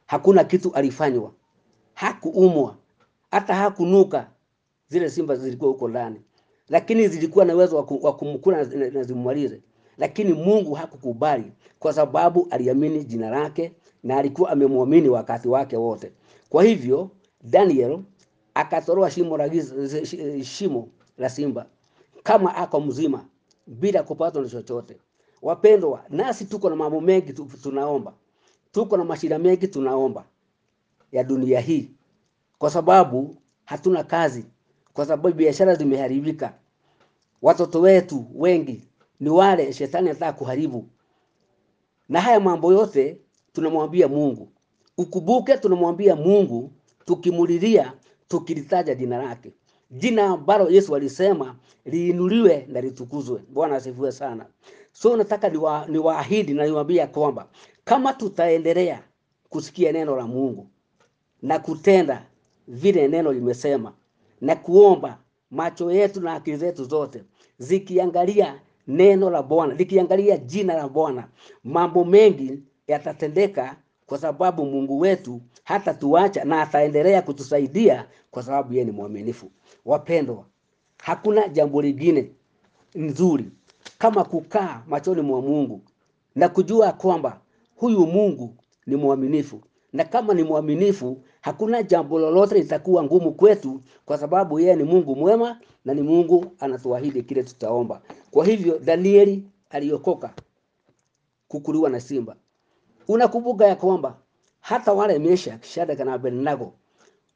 hakuna 0.07 0.45
kitu 0.45 0.75
alifanywa, 0.75 1.33
hakuumwa, 1.95 2.76
hata 3.31 3.55
hakunuka. 3.55 4.31
Zile 4.90 5.11
simba 5.11 5.37
zilikuwa 5.37 5.70
huko 5.70 5.88
ndani, 5.88 6.20
lakini 6.68 7.09
zilikuwa 7.09 7.44
na 7.44 7.54
uwezo 7.54 7.76
wa 7.76 7.85
ku- 7.85 8.12
kumkula 8.12 8.64
na 8.64 8.90
na 8.90 9.59
lakini 9.99 10.32
Mungu 10.32 10.75
hakukubali 10.75 11.52
kwa 11.78 11.92
sababu 11.92 12.47
aliamini 12.50 13.04
jina 13.04 13.30
lake 13.30 13.73
na 14.02 14.16
alikuwa 14.16 14.50
amemwamini 14.50 15.09
wakati 15.09 15.49
wake 15.49 15.76
wote. 15.76 16.12
Kwa 16.49 16.64
hivyo 16.64 17.11
Daniel 17.42 17.99
akatoroa 18.54 19.11
shimo 19.11 19.37
la 19.37 19.50
shimo 20.44 20.88
la 21.18 21.28
simba. 21.28 21.66
Kama 22.23 22.54
ako 22.56 22.80
mzima 22.80 23.25
bila 23.66 24.02
kupatwa 24.02 24.42
na 24.42 24.49
chochote. 24.49 24.97
Wapendwa, 25.42 26.04
nasi 26.09 26.44
tuko 26.44 26.70
na 26.70 26.76
mambo 26.76 27.00
mengi 27.00 27.32
tunaomba, 27.32 28.12
tuko 28.73 28.97
na 28.97 29.04
mashida 29.04 29.38
mengi 29.38 29.68
tunaomba 29.68 30.25
ya 31.12 31.25
dunia 31.25 31.61
hii, 31.61 31.90
kwa 32.59 32.70
sababu 32.70 33.37
hatuna 33.64 34.04
kazi, 34.04 34.44
kwa 34.94 35.06
sababu 35.06 35.37
biashara 35.37 35.75
zimeharibika. 35.75 36.54
Watoto 37.42 37.80
wetu 37.80 38.26
wengi 38.35 38.85
ni 39.20 39.28
wale 39.30 39.73
shetani 39.73 40.11
anataka 40.11 40.32
kuharibu, 40.32 40.87
na 42.09 42.20
haya 42.20 42.40
mambo 42.40 42.73
yote 42.73 43.18
tunamwambia 43.52 44.09
Mungu. 44.09 44.49
Ukumbuke, 44.99 45.59
tunamwambia 45.59 46.16
Mungu 46.16 46.70
tukimulilia, 47.04 47.92
tukilitaja 48.28 48.94
jina 48.94 49.23
lake, 49.23 49.52
jina 49.90 50.26
ambalo 50.26 50.70
Yesu 50.70 50.97
alisema 50.97 51.56
liinuliwe 51.85 52.66
na 52.68 52.80
litukuzwe. 52.80 53.40
Bwana 53.49 53.76
asifiwe 53.76 54.12
sana. 54.12 54.47
So 54.92 55.16
nataka 55.16 55.49
niwaahidi 55.88 56.54
na 56.54 56.64
niwaambia 56.66 57.06
kwamba 57.06 57.49
kama 57.85 58.12
tutaendelea 58.12 59.02
kusikia 59.49 59.92
neno 59.92 60.16
la 60.16 60.26
Mungu 60.26 60.66
na 61.42 61.59
kutenda 61.59 62.26
vile 62.68 63.09
neno 63.09 63.32
limesema 63.32 63.92
na 64.40 64.56
kuomba 64.56 65.18
macho 65.50 65.92
yetu 65.92 66.20
na 66.20 66.32
akili 66.35 66.56
zetu 66.56 66.85
zote 66.85 67.25
zikiangalia 67.59 68.61
neno 68.88 69.30
la 69.30 69.42
Bwana, 69.42 69.75
likiangalia 69.75 70.37
jina 70.37 70.75
la 70.75 70.88
Bwana, 70.88 71.28
mambo 71.64 72.04
mengi 72.04 72.62
yatatendeka 72.88 73.76
kwa 74.06 74.18
sababu 74.18 74.66
Mungu 74.66 75.00
wetu 75.00 75.40
hata 75.64 75.94
tuacha 75.94 76.44
na 76.44 76.62
ataendelea 76.62 77.23
kutusaidia 77.23 78.06
kwa 78.30 78.42
sababu 78.42 78.73
yeye 78.73 78.85
ni 78.85 78.90
mwaminifu. 78.90 79.50
Wapendwa, 79.85 80.44
hakuna 80.99 81.49
jambo 81.49 81.82
lingine 81.82 82.30
nzuri 82.94 83.44
kama 83.99 84.25
kukaa 84.25 84.82
machoni 84.88 85.20
mwa 85.23 85.40
Mungu 85.42 85.80
na 86.35 86.49
kujua 86.49 86.92
kwamba 86.92 87.40
huyu 87.76 88.06
Mungu 88.06 88.54
ni 88.87 88.97
mwaminifu, 88.97 89.61
na 89.92 90.04
kama 90.04 90.35
ni 90.35 90.42
mwaminifu, 90.42 91.23
hakuna 91.40 91.82
jambo 91.82 92.18
lolote 92.18 92.54
litakuwa 92.54 93.02
ngumu 93.04 93.32
kwetu, 93.32 93.80
kwa 94.04 94.18
sababu 94.18 94.61
yeye 94.61 94.76
ni 94.76 94.82
Mungu 94.85 95.16
mwema 95.16 95.61
na 95.85 95.94
ni 95.94 96.02
Mungu 96.02 96.47
anatuahidi 96.61 97.23
kile 97.23 97.42
tutaomba. 97.42 98.00
Kwa 98.30 98.44
hivyo 98.47 98.78
Danieli 98.78 99.44
aliokoka 99.70 100.35
kukuliwa 101.49 101.90
na 101.90 102.00
simba. 102.00 102.37
Unakumbuka 103.09 103.66
ya 103.66 103.76
kwamba 103.76 104.16
hata 104.61 104.92
wale 104.92 105.18
Meshaki, 105.18 105.68
Shadraka 105.68 106.04
na 106.04 106.12
Abednego 106.12 106.73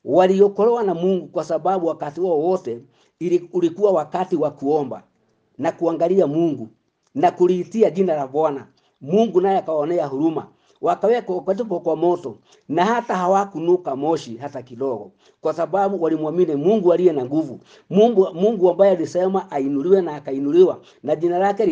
waliokolewa 0.04 0.82
na 0.82 0.94
Mungu 0.94 1.26
kwa 1.26 1.44
sababu 1.44 1.86
wakati 1.86 2.20
wao 2.20 2.40
wote 2.40 2.80
ulikuwa 3.52 3.90
wakati 3.92 4.36
wa 4.36 4.50
kuomba 4.50 5.02
na 5.58 5.72
kuangalia 5.72 6.26
Mungu 6.26 6.68
na 7.14 7.30
kuliitia 7.30 7.90
jina 7.90 8.14
la 8.16 8.26
Bwana. 8.26 8.66
Mungu 9.00 9.40
naye 9.40 9.58
akawaonea 9.58 10.06
huruma, 10.06 10.48
wakawekwa 10.84 11.36
wakatupwa 11.36 11.80
kwa 11.80 11.96
moto, 11.96 12.36
na 12.68 12.84
hata 12.84 13.16
hawakunuka 13.16 13.96
moshi 13.96 14.36
hata 14.36 14.62
kidogo, 14.62 15.10
kwa 15.40 15.52
sababu 15.54 16.02
walimwamini 16.02 16.54
Mungu 16.54 16.92
aliye 16.92 17.12
na 17.12 17.24
nguvu, 17.24 17.60
Mungu, 17.90 18.28
Mungu 18.34 18.70
ambaye 18.70 18.92
alisema 18.92 19.50
ainuliwe 19.50 20.02
na 20.02 20.16
akainuliwa, 20.16 20.80
na 21.02 21.16
jina 21.16 21.38
lake 21.38 21.66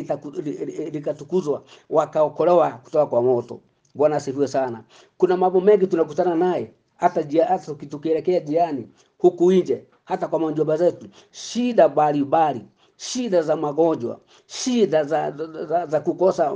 likatukuzwa, 0.92 1.62
wakaokolewa 1.90 2.70
kutoka 2.70 3.06
kwa 3.06 3.22
moto. 3.22 3.60
Bwana 3.94 4.16
asifiwe 4.16 4.48
sana. 4.48 4.84
Kuna 5.16 5.36
mambo 5.36 5.60
mengi 5.60 5.86
tunakutana 5.86 6.34
naye 6.34 6.70
hata 6.96 7.44
hata 7.48 7.74
tukielekea 7.74 8.40
jiani 8.40 8.88
huku 9.18 9.52
nje, 9.52 9.84
hata 10.04 10.28
kwa 10.28 10.38
majumba 10.38 10.76
zetu, 10.76 11.06
shida 11.30 11.88
mbalimbali, 11.88 12.60
shida 13.10 13.42
za 13.42 13.56
magonjwa, 13.56 14.20
shida 14.46 15.04
za, 15.04 15.30
za, 15.68 15.86
za, 15.86 16.00
kukosa 16.00 16.54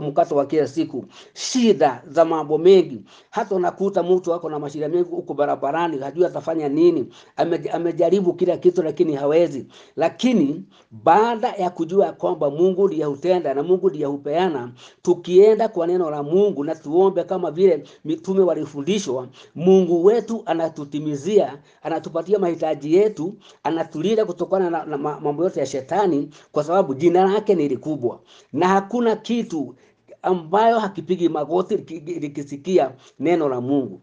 mkato 0.00 0.36
wa 0.36 0.46
kila 0.46 0.66
siku, 0.66 1.04
shida 1.34 2.02
za 2.06 2.24
mambo 2.24 2.58
mengi. 2.58 3.00
Hata 3.30 3.54
unakuta 3.54 4.02
mtu 4.02 4.34
ako 4.34 4.50
na 4.50 4.58
mashida 4.58 4.88
mengi 4.88 5.10
huko 5.10 5.34
barabarani, 5.34 5.98
hajui 5.98 6.24
atafanya 6.24 6.68
nini, 6.68 7.06
ame, 7.36 7.56
amejaribu 7.72 8.34
kila 8.34 8.56
kitu 8.56 8.82
lakini 8.82 9.14
hawezi. 9.14 9.66
Lakini 9.96 10.64
baada 10.90 11.48
ya 11.48 11.70
kujua 11.70 12.12
kwamba 12.12 12.50
Mungu 12.50 12.88
ndiye 12.88 13.04
hutenda 13.04 13.54
na 13.54 13.62
Mungu 13.62 13.90
ndiye 13.90 14.06
hupeana, 14.06 14.72
tukienda 15.02 15.68
kwa 15.68 15.86
neno 15.86 16.10
la 16.10 16.22
Mungu 16.22 16.64
na 16.64 16.74
tuombe 16.74 17.24
kama 17.24 17.50
vile 17.50 17.82
mitume 18.04 18.40
walifundishwa, 18.40 19.28
Mungu 19.54 20.04
wetu 20.04 20.42
anatutimizia, 20.46 21.58
anatupatia 21.82 22.38
mahitaji 22.38 22.94
yetu, 22.94 23.34
anatulinda 23.62 24.24
kutokana 24.24 24.70
na, 24.70 24.84
na 24.84 24.98
mambo 24.98 25.44
yote 25.44 25.60
ya 25.60 25.66
shetani, 25.80 26.30
kwa 26.52 26.64
sababu 26.64 26.94
jina 26.94 27.24
lake 27.24 27.54
ni 27.54 27.68
likubwa 27.68 28.20
na 28.52 28.68
hakuna 28.68 29.16
kitu 29.16 29.74
ambayo 30.22 30.78
hakipigi 30.78 31.28
magoti 31.28 31.76
likisikia 32.06 32.92
neno 33.18 33.48
la 33.48 33.60
Mungu. 33.60 34.00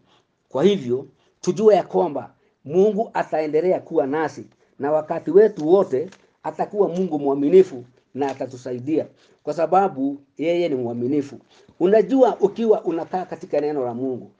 Kwa 0.48 0.64
hivyo 0.64 1.06
tujue 1.40 1.74
ya 1.74 1.82
kwamba 1.82 2.34
Mungu 2.64 3.10
ataendelea 3.14 3.80
kuwa 3.80 4.06
nasi 4.06 4.44
na 4.78 4.92
wakati 4.92 5.30
wetu 5.30 5.68
wote 5.68 6.10
atakuwa 6.42 6.88
Mungu 6.88 7.18
mwaminifu 7.18 7.84
na 8.14 8.28
atatusaidia 8.30 9.06
kwa 9.42 9.54
sababu 9.54 10.20
yeye 10.38 10.68
ni 10.68 10.74
mwaminifu. 10.74 11.38
Unajua, 11.80 12.36
ukiwa 12.40 12.84
unakaa 12.84 13.24
katika 13.24 13.60
neno 13.60 13.84
la 13.84 13.94
Mungu 13.94 14.30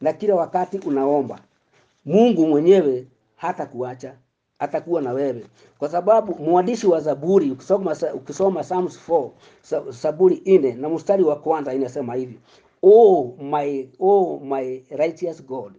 na 0.00 0.12
kila 0.12 0.34
wakati 0.34 0.78
unaomba, 0.78 1.38
Mungu 2.04 2.46
mwenyewe 2.46 3.06
hata 3.36 3.66
kuacha, 3.66 4.14
atakuwa 4.64 5.02
na 5.02 5.12
wewe, 5.12 5.44
kwa 5.78 5.88
sababu 5.88 6.34
mwandishi 6.34 6.86
wa 6.86 7.00
Zaburi 7.00 7.50
ukisoma, 7.50 7.96
ukisoma 8.14 8.60
Psalms 8.62 9.00
4 9.08 9.30
Sa- 9.62 9.90
Zaburi 9.90 10.36
ine 10.36 10.72
na 10.74 10.88
mstari 10.88 11.22
wa 11.24 11.36
kwanza 11.36 11.74
inasema 11.74 12.14
hivi 12.14 12.38
oh 12.82 13.36
my, 13.40 13.88
oh 14.00 14.40
my 14.40 14.84
righteous 14.90 15.46
God 15.46 15.72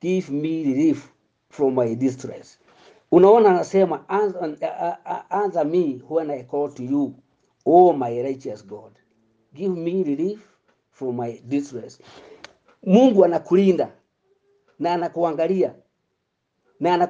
give 0.00 0.32
me 0.32 0.64
relief 0.64 1.08
from 1.50 1.74
my 1.78 1.94
distress. 1.96 2.58
Unaona, 3.12 3.48
anasema 3.50 4.08
answer, 4.08 4.56
answer 5.30 5.66
me 5.66 6.00
when 6.10 6.30
I 6.30 6.42
call 6.42 6.70
to 6.74 6.82
you, 6.82 7.14
oh 7.66 7.92
my 7.92 8.22
righteous 8.22 8.66
God, 8.66 8.92
give 9.54 9.74
me 9.80 10.02
relief 10.04 10.40
from 10.90 11.16
my 11.20 11.40
distress. 11.44 11.98
Mungu 12.86 13.24
anakulinda 13.24 13.92
na 14.78 14.92
anakuangalia 14.94 15.74
na 16.80 17.08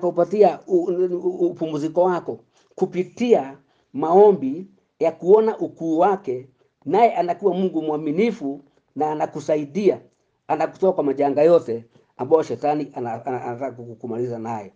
u- 0.66 1.46
upumziko 1.46 2.02
wako 2.02 2.40
kupitia 2.74 3.58
maombi 3.92 4.66
ya 5.00 5.12
kuona 5.12 5.58
ukuu 5.58 5.98
wake, 5.98 6.48
naye 6.84 7.14
anakuwa 7.16 7.54
Mungu 7.54 7.82
mwaminifu 7.82 8.60
na 8.96 9.10
anakusaidia, 9.12 10.00
anakutoa 10.48 10.92
kwa 10.92 11.04
majanga 11.04 11.42
yote 11.42 11.84
ambayo 12.16 12.42
shetani 12.42 12.92
ana- 12.94 13.26
ana- 13.26 13.44
anataka 13.44 13.72
kukumaliza 13.82 14.38
naye, 14.38 14.72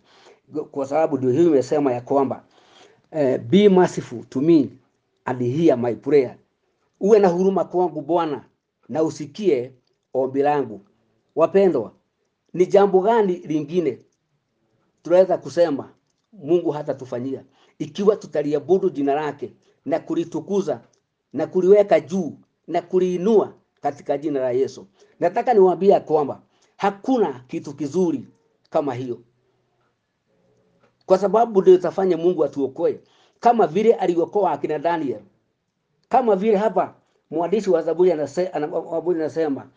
kwa 0.71 0.85
sababu 0.85 1.17
ndio 1.17 1.29
hiyo 1.31 1.47
imesema 1.47 1.93
ya 1.93 2.01
kwamba 2.01 2.43
eh, 3.11 3.39
be 3.41 3.69
merciful 3.69 4.23
to 4.29 4.41
me 4.41 4.69
and 5.25 5.41
hear 5.57 5.77
my 5.77 5.95
prayer, 5.95 6.35
uwe 6.99 7.19
na 7.19 7.27
huruma 7.27 7.65
kwangu 7.65 8.01
Bwana 8.01 8.45
na 8.89 9.03
usikie 9.03 9.71
ombi 10.13 10.41
langu. 10.41 10.81
Wapendwa, 11.35 11.91
ni 12.53 12.65
jambo 12.65 13.01
gani 13.01 13.33
lingine 13.33 13.97
tunaweza 15.03 15.37
kusema 15.37 15.89
Mungu 16.33 16.71
hatatufanyia. 16.71 17.43
Ikiwa 17.79 18.15
tutaliabudu 18.15 18.89
jina 18.89 19.13
lake 19.15 19.53
na 19.85 19.99
kulitukuza 19.99 20.81
na 21.33 21.47
kuliweka 21.47 21.99
juu 21.99 22.33
na 22.67 22.81
kuliinua 22.81 23.53
katika 23.81 24.17
jina 24.17 24.39
la 24.39 24.51
Yesu. 24.51 24.87
Nataka 25.19 25.53
niwaambie 25.53 25.99
kwamba 25.99 26.41
hakuna 26.77 27.43
kitu 27.47 27.73
kizuri 27.73 28.27
kama 28.69 28.93
hiyo, 28.93 29.19
kwa 31.05 31.17
sababu 31.17 31.61
ndio 31.61 31.73
itafanya 31.73 32.17
Mungu 32.17 32.43
atuokoe. 32.45 32.99
Kama 33.39 33.67
vile 33.67 33.93
aliokoa 33.93 34.51
akina 34.51 34.79
Daniel, 34.79 35.19
kama 36.09 36.35
vile 36.35 36.55
hapa 36.57 36.93
mwandishi 37.31 37.69
wa 37.69 37.81
Zaburi 37.81 38.11
anase- 38.11 38.49
ana- 38.53 38.67
Zaburi 38.91 39.19
anasema 39.19 39.67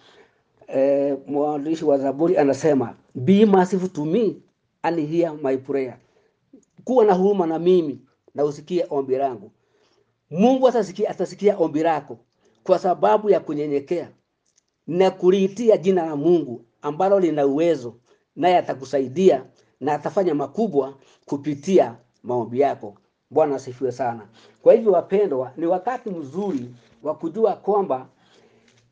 eh, 0.67 1.17
mwandishi 1.27 1.85
wa 1.85 1.99
Zaburi 1.99 2.39
anasema 2.39 2.95
be 3.15 3.47
merciful 3.47 3.89
to 3.89 4.05
me 4.05 4.37
and 4.87 4.99
hear 5.09 5.33
my 5.43 5.57
prayer, 5.57 5.99
kuwa 6.85 7.05
na 7.05 7.13
huruma 7.15 7.47
na 7.47 7.59
mimi 7.59 8.01
na 8.35 8.45
usikie 8.45 8.87
ombi 8.91 9.17
langu. 9.17 9.51
Mungu 10.31 10.69
atasikia, 10.69 11.11
atasikia 11.11 11.57
ombi 11.59 11.83
lako 11.83 12.19
kwa 12.65 12.79
sababu 12.79 13.31
ya 13.31 13.41
kunyenyekea 13.41 14.11
na 14.87 15.11
kuliitia 15.11 15.77
jina 15.77 16.07
la 16.07 16.17
Mungu 16.17 16.65
ambalo 16.83 17.21
lina 17.21 17.47
uwezo, 17.47 17.95
naye 18.37 18.57
atakusaidia 18.59 19.45
na 19.81 19.95
atafanya 19.95 20.35
makubwa 20.35 20.95
kupitia 21.27 21.97
maombi 22.23 22.61
yako. 22.61 22.95
Bwana 23.31 23.57
asifiwe 23.57 23.93
sana. 23.93 24.29
Kwa 24.63 24.75
hivyo, 24.75 24.93
wapendwa, 24.93 25.53
ni 25.57 25.67
wakati 25.67 26.11
mzuri 26.11 26.75
wa 27.03 27.15
kujua 27.15 27.57
kwamba 27.57 28.09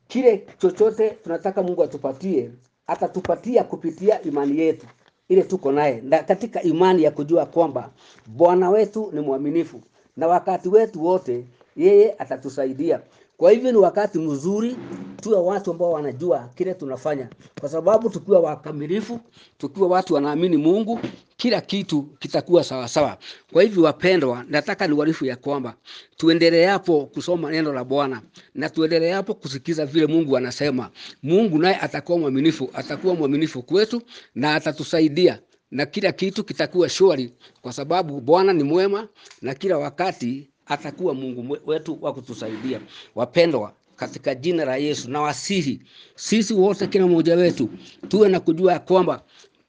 kile 0.07 0.47
chochote 0.57 1.09
tunataka 1.09 1.63
Mungu 1.63 1.83
atupatie, 1.83 2.51
atatupatia 2.87 3.63
kupitia 3.63 4.21
imani 4.21 4.59
yetu 4.59 4.87
ile 5.29 5.43
tuko 5.43 5.71
naye, 5.71 6.01
na 6.01 6.23
katika 6.23 6.61
imani 6.61 7.03
ya 7.03 7.11
kujua 7.11 7.45
kwamba 7.45 7.89
Bwana 8.27 8.69
wetu 8.69 9.09
ni 9.13 9.19
mwaminifu 9.21 9.81
na 10.17 10.27
wakati 10.27 10.69
wetu 10.69 11.05
wote 11.05 11.45
yeye 11.75 12.15
atatusaidia. 12.17 12.99
Kwa 13.37 13.51
hivyo 13.51 13.71
ni 13.71 13.77
wakati 13.77 14.19
mzuri 14.19 14.75
tuwe 15.21 15.37
watu 15.37 15.71
ambao 15.71 15.91
wanajua 15.91 16.49
kile 16.55 16.73
tunafanya, 16.73 17.29
kwa 17.59 17.69
sababu 17.69 18.09
tukiwa 18.09 18.39
wakamilifu, 18.39 19.19
tukiwa 19.57 19.87
watu 19.87 20.13
wanaamini 20.13 20.57
Mungu, 20.57 20.99
kila 21.37 21.61
kitu 21.61 22.01
kitakuwa 22.03 22.63
sawa 22.63 22.87
sawa. 22.87 23.17
Kwa 23.53 23.63
hivyo, 23.63 23.83
wapendwa, 23.83 24.45
nataka 24.49 24.87
niwarifu 24.87 25.25
ya 25.25 25.35
kwamba 25.35 25.75
tuendeleapo 26.17 27.05
kusoma 27.05 27.51
neno 27.51 27.73
la 27.73 27.83
Bwana 27.83 28.21
na 28.53 28.69
tuendeleapo 28.69 29.33
kusikiza 29.33 29.85
vile 29.85 30.07
Mungu 30.07 30.37
anasema, 30.37 30.89
Mungu 31.23 31.57
naye 31.59 31.75
atakuwa 31.75 32.17
mwaminifu, 32.19 32.69
atakuwa 32.73 33.15
mwaminifu 33.15 33.61
kwetu 33.61 34.01
na 34.35 34.55
atatusaidia 34.55 35.39
na 35.71 35.85
kila 35.85 36.11
kitu 36.11 36.43
kitakuwa 36.43 36.89
shwari, 36.89 37.33
kwa 37.61 37.73
sababu 37.73 38.21
Bwana 38.21 38.53
ni 38.53 38.63
mwema 38.63 39.07
na 39.41 39.53
kila 39.55 39.77
wakati 39.77 40.49
atakuwa 40.65 41.13
Mungu 41.13 41.57
wetu 41.65 41.97
wa 42.01 42.13
kutusaidia. 42.13 42.81
Wapendwa, 43.15 43.73
katika 43.95 44.35
jina 44.35 44.65
la 44.65 44.75
Yesu 44.77 45.11
na 45.11 45.21
wasihi 45.21 45.81
sisi 46.15 46.53
wote, 46.53 46.87
kila 46.87 47.07
mmoja 47.07 47.35
wetu 47.35 47.69
tuwe 48.07 48.29
na 48.29 48.39
kujua 48.39 48.73
ya 48.73 48.79
kwamba 48.79 49.21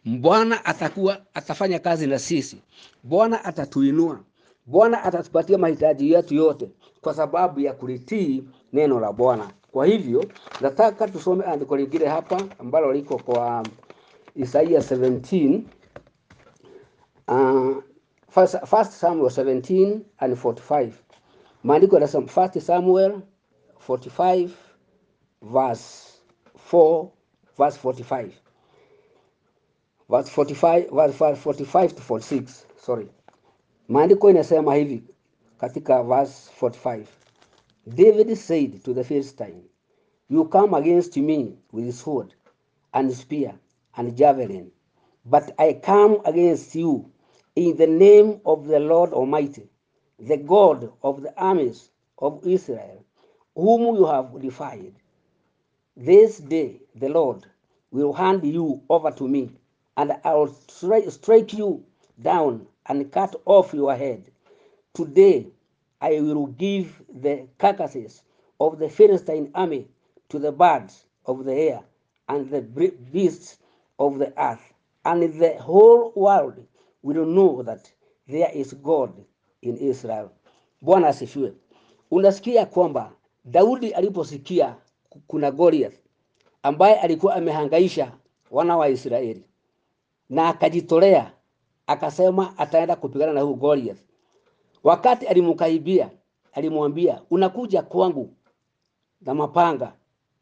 Bwana 0.04 0.64
atakuwa 0.64 1.20
atafanya 1.34 1.78
kazi 1.78 2.06
na 2.06 2.18
sisi. 2.18 2.56
Bwana 3.02 3.44
atatuinua. 3.44 4.20
Bwana 4.66 5.02
atatupatia 5.04 5.58
mahitaji 5.58 6.12
yetu 6.12 6.34
yote 6.34 6.68
kwa 7.00 7.14
sababu 7.14 7.60
ya 7.60 7.72
kulitii 7.72 8.44
neno 8.72 9.00
la 9.00 9.12
Bwana. 9.12 9.50
Kwa 9.72 9.86
hivyo 9.86 10.24
nataka 10.60 11.08
tusome 11.08 11.44
andiko 11.44 11.76
lingine 11.76 12.06
hapa 12.06 12.42
ambalo 12.58 12.92
liko 12.92 13.18
kwa 13.18 13.66
Isaia 14.36 14.80
17 14.80 15.60
uh, 17.28 17.82
first, 18.36 18.56
first 18.66 18.92
Samuel 18.92 19.30
17 19.30 20.04
and 20.20 20.36
45. 20.36 21.02
Maandiko 21.64 21.96
yanasema 21.96 22.26
First 22.28 22.60
Samuel 22.60 23.22
45 23.78 24.50
verse 25.42 26.18
4 26.70 27.10
verse 27.58 27.78
45 27.78 28.32
verse 30.10 30.28
45 30.28 30.90
verse 30.92 31.36
45 31.36 31.94
to 31.94 32.02
46 32.02 32.66
sorry. 32.76 33.08
Maandiko 33.88 34.30
inasema 34.30 34.74
hivi 34.74 35.02
katika 35.58 36.02
verse 36.02 36.50
45 36.60 37.04
david 37.86 38.34
said 38.34 38.82
to 38.82 38.94
the 38.94 39.04
philistine 39.04 39.62
you 40.28 40.44
come 40.48 40.76
against 40.76 41.16
me 41.16 41.56
with 41.72 41.94
sword 41.94 42.34
and 42.92 43.12
spear 43.12 43.54
and 43.92 44.14
javelin 44.14 44.70
but 45.24 45.42
i 45.58 45.74
come 45.74 46.20
against 46.24 46.74
you 46.74 47.10
in 47.56 47.76
the 47.78 47.88
name 47.88 48.40
of 48.46 48.66
the 48.68 48.80
lord 48.80 49.12
almighty 49.14 49.68
the 50.20 50.38
god 50.38 50.92
of 51.02 51.22
the 51.22 51.34
armies 51.38 51.90
of 52.18 52.46
israel 52.46 53.04
whom 53.56 53.96
you 53.96 54.06
have 54.06 54.40
defied 54.42 54.94
this 55.96 56.38
day 56.38 56.80
the 56.96 57.08
Lord 57.08 57.46
will 57.92 58.12
hand 58.12 58.44
you 58.44 58.82
over 58.90 59.12
to 59.12 59.28
me, 59.28 59.50
and 59.96 60.12
I 60.24 60.34
will 60.34 60.48
stri- 60.48 61.10
strike 61.12 61.54
you 61.54 61.84
down 62.20 62.66
and 62.86 63.12
cut 63.12 63.36
off 63.46 63.74
your 63.74 63.96
head. 63.96 64.24
Today 64.94 65.48
I 66.00 66.20
will 66.20 66.48
give 66.48 67.02
the 67.08 67.48
carcasses 67.58 68.24
of 68.60 68.78
the 68.78 68.90
Philistine 68.90 69.52
army 69.54 69.88
to 70.30 70.38
the 70.38 70.52
birds 70.52 71.06
of 71.26 71.44
the 71.46 71.54
air 71.54 71.84
and 72.28 72.50
the 72.50 72.62
beasts 72.62 73.58
of 73.98 74.18
the 74.18 74.34
earth, 74.42 74.74
and 75.04 75.22
the 75.40 75.56
whole 75.60 76.12
world 76.16 76.66
will 77.06 77.24
know 77.26 77.62
that 77.62 77.88
there 78.30 78.60
is 78.60 78.76
God 78.82 79.10
in 79.62 79.76
Israel. 79.90 80.28
Bwana 80.80 81.08
asifiwe. 81.08 81.52
Unasikia 82.10 82.66
kwamba 82.66 83.12
Daudi 83.44 83.90
aliposikia 83.94 84.76
kuna 85.26 85.50
Goliath 85.50 85.94
ambaye 86.62 86.94
alikuwa 87.00 87.34
amehangaisha 87.34 88.12
wana 88.50 88.76
wa 88.76 88.88
Israeli 88.88 89.44
na 90.30 90.48
akajitolea 90.48 91.32
akasema 91.86 92.58
ataenda 92.58 92.96
kupigana 92.96 93.32
na 93.32 93.40
huyu 93.40 93.54
Goliath. 93.54 93.98
Wakati 94.84 95.26
alimkaribia, 95.26 96.10
alimwambia 96.52 97.22
unakuja 97.30 97.82
kwangu 97.82 98.30
na 99.20 99.34
mapanga 99.34 99.92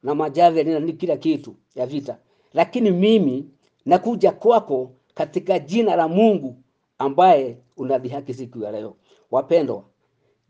na 0.03 0.15
majaveli 0.15 0.81
na 0.81 0.93
kila 0.93 1.17
kitu 1.17 1.55
ya 1.75 1.87
vita, 1.87 2.19
lakini 2.55 2.91
mimi 2.91 3.51
nakuja 3.87 4.33
kwako 4.33 4.91
katika 5.15 5.59
jina 5.59 5.97
la 5.97 6.09
Mungu 6.09 6.57
ambaye 6.99 7.59
unadhihaki 7.77 8.35
siku 8.35 8.59
ya 8.63 8.73
leo. 8.73 8.97
Wapendwa, 9.31 9.85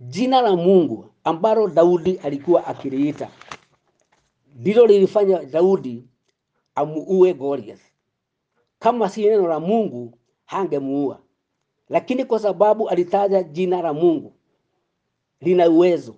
jina 0.01 0.41
la 0.41 0.57
Mungu 0.57 1.07
ambalo 1.25 1.69
Daudi 1.69 2.17
alikuwa 2.19 2.67
akiliita 2.67 3.31
ndilo 4.55 4.87
lilifanya 4.87 5.45
Daudi 5.45 6.05
amuue 6.75 7.35
Goliath. 7.35 7.81
Kama 8.79 9.09
si 9.09 9.23
neno 9.27 9.49
la 9.49 9.61
Mungu 9.61 10.19
hangemuua, 10.45 11.21
lakini 11.89 12.25
kwa 12.25 12.39
sababu 12.39 12.89
alitaja 12.89 13.43
jina 13.43 13.83
la 13.83 13.93
Mungu 13.93 14.33
lina 15.41 15.71
uwezo, 15.71 16.15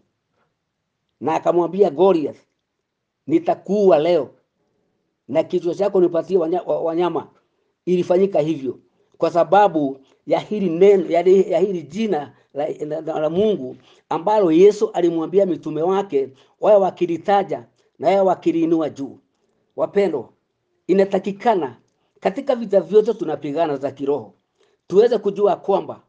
na 1.20 1.34
akamwambia 1.34 1.90
Goliath, 1.90 2.38
nitakuua 3.26 3.98
leo 3.98 4.30
na 5.28 5.42
kichwa 5.42 5.74
chako 5.74 6.00
nipatie 6.00 6.36
wanya- 6.38 6.62
wanyama. 6.62 7.28
Ilifanyika 7.86 8.40
hivyo 8.40 8.78
kwa 9.18 9.30
sababu 9.30 9.98
ya 10.26 10.38
hili 10.40 10.70
neno 10.70 11.10
ya, 11.10 11.58
hili 11.60 11.82
jina 11.82 12.32
la, 12.54 12.68
la, 12.68 13.00
la, 13.00 13.20
la 13.20 13.30
Mungu 13.30 13.76
ambalo 14.08 14.52
Yesu 14.52 14.90
alimwambia 14.92 15.46
mitume 15.46 15.82
wake 15.82 16.28
wawe 16.60 16.76
wakilitaja 16.80 17.66
na 17.98 18.08
wawe 18.08 18.20
wakiliinua 18.20 18.90
juu. 18.90 19.18
Wapendwa, 19.76 20.28
inatakikana 20.86 21.76
katika 22.20 22.54
vita 22.56 22.80
vyote 22.80 23.14
tunapigana 23.14 23.76
za 23.76 23.90
kiroho 23.90 24.34
tuweze 24.86 25.18
kujua 25.18 25.56
kwamba 25.56 26.02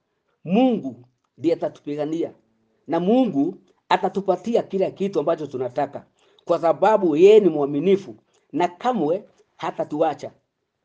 Mungu 0.46 0.96
ndiye 1.38 1.54
atatupigania 1.54 2.32
na 2.88 3.00
Mungu 3.00 3.56
atatupatia 3.90 4.64
kila 4.64 4.92
kitu 4.92 5.20
ambacho 5.20 5.48
tunataka, 5.48 6.06
kwa 6.46 6.60
sababu 6.60 7.16
yeye 7.16 7.40
ni 7.40 7.50
mwaminifu 7.50 8.16
na 8.52 8.68
kamwe 8.68 9.24
hatatuacha. 9.58 10.32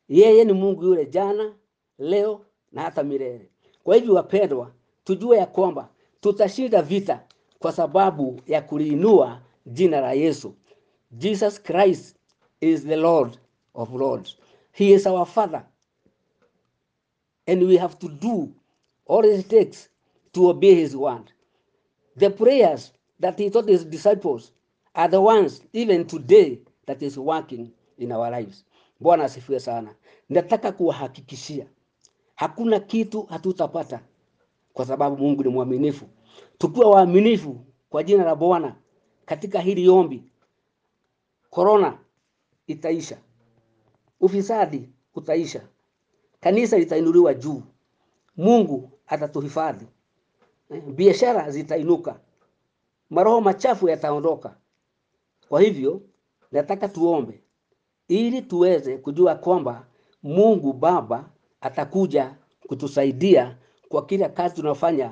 Yeye 0.08 0.44
ni 0.44 0.52
Mungu 0.52 0.82
yule 0.84 1.06
jana, 1.06 1.54
leo 1.98 2.44
na 2.72 2.82
hata 2.82 3.02
milele. 3.02 3.48
Kwa 3.84 3.96
hivyo, 3.96 4.14
wapendwa, 4.14 4.72
tujue 5.04 5.36
ya 5.36 5.46
kwamba 5.46 5.88
tutashinda 6.20 6.82
vita 6.82 7.24
kwa 7.58 7.72
sababu 7.72 8.40
ya 8.46 8.62
kuliinua 8.62 9.40
jina 9.66 10.00
la 10.00 10.12
Yesu. 10.12 10.54
Jesus 11.12 11.62
Christ 11.62 12.16
is 12.60 12.84
the 12.86 12.96
Lord 12.96 13.38
of 13.74 13.92
Lords. 13.94 14.36
He 14.72 14.90
is 14.92 15.06
our 15.06 15.26
Father 15.26 15.66
and 17.46 17.62
we 17.62 17.76
have 17.76 17.98
to 17.98 18.08
do 18.08 18.48
all 19.06 19.24
it 19.24 19.48
takes 19.48 19.88
to 20.32 20.48
obey 20.48 20.74
his 20.74 20.94
word. 20.96 21.32
The 22.16 22.30
prayers 22.30 22.92
that 23.20 23.38
he 23.38 23.50
taught 23.50 23.68
his 23.68 23.84
disciples 23.84 24.52
are 24.94 25.08
the 25.08 25.20
ones 25.20 25.60
even 25.72 26.06
today 26.06 26.60
that 26.86 27.02
is 27.02 27.18
working 27.18 27.72
in 27.98 28.12
our 28.12 28.30
lives. 28.30 28.64
Bwana 29.02 29.24
asifiwe 29.24 29.60
sana. 29.60 29.94
Nataka 30.28 30.72
kuwahakikishia 30.72 31.66
hakuna 32.34 32.80
kitu 32.80 33.22
hatutapata 33.22 34.00
kwa 34.72 34.86
sababu 34.86 35.16
Mungu 35.16 35.42
ni 35.42 35.48
mwaminifu. 35.48 36.06
Tukiwa 36.58 36.90
waaminifu 36.90 37.60
kwa 37.90 38.02
jina 38.02 38.24
la 38.24 38.34
Bwana 38.36 38.76
katika 39.26 39.60
hili 39.60 39.88
ombi, 39.88 40.24
korona 41.50 41.98
itaisha, 42.66 43.18
ufisadi 44.20 44.88
utaisha, 45.14 45.62
kanisa 46.40 46.78
litainuliwa 46.78 47.34
juu, 47.34 47.62
Mungu 48.36 48.90
atatuhifadhi, 49.06 49.86
eh, 50.70 50.82
biashara 50.82 51.50
zitainuka, 51.50 52.20
maroho 53.10 53.40
machafu 53.40 53.88
yataondoka. 53.88 54.56
Kwa 55.48 55.60
hivyo 55.60 56.00
nataka 56.52 56.88
tuombe 56.88 57.41
ili 58.12 58.42
tuweze 58.42 58.98
kujua 58.98 59.35
kwamba 59.35 59.85
Mungu 60.22 60.72
Baba 60.72 61.25
atakuja 61.61 62.35
kutusaidia 62.68 63.57
kwa 63.88 64.07
kila 64.07 64.29
kazi 64.29 64.55
tunafanya 64.55 65.11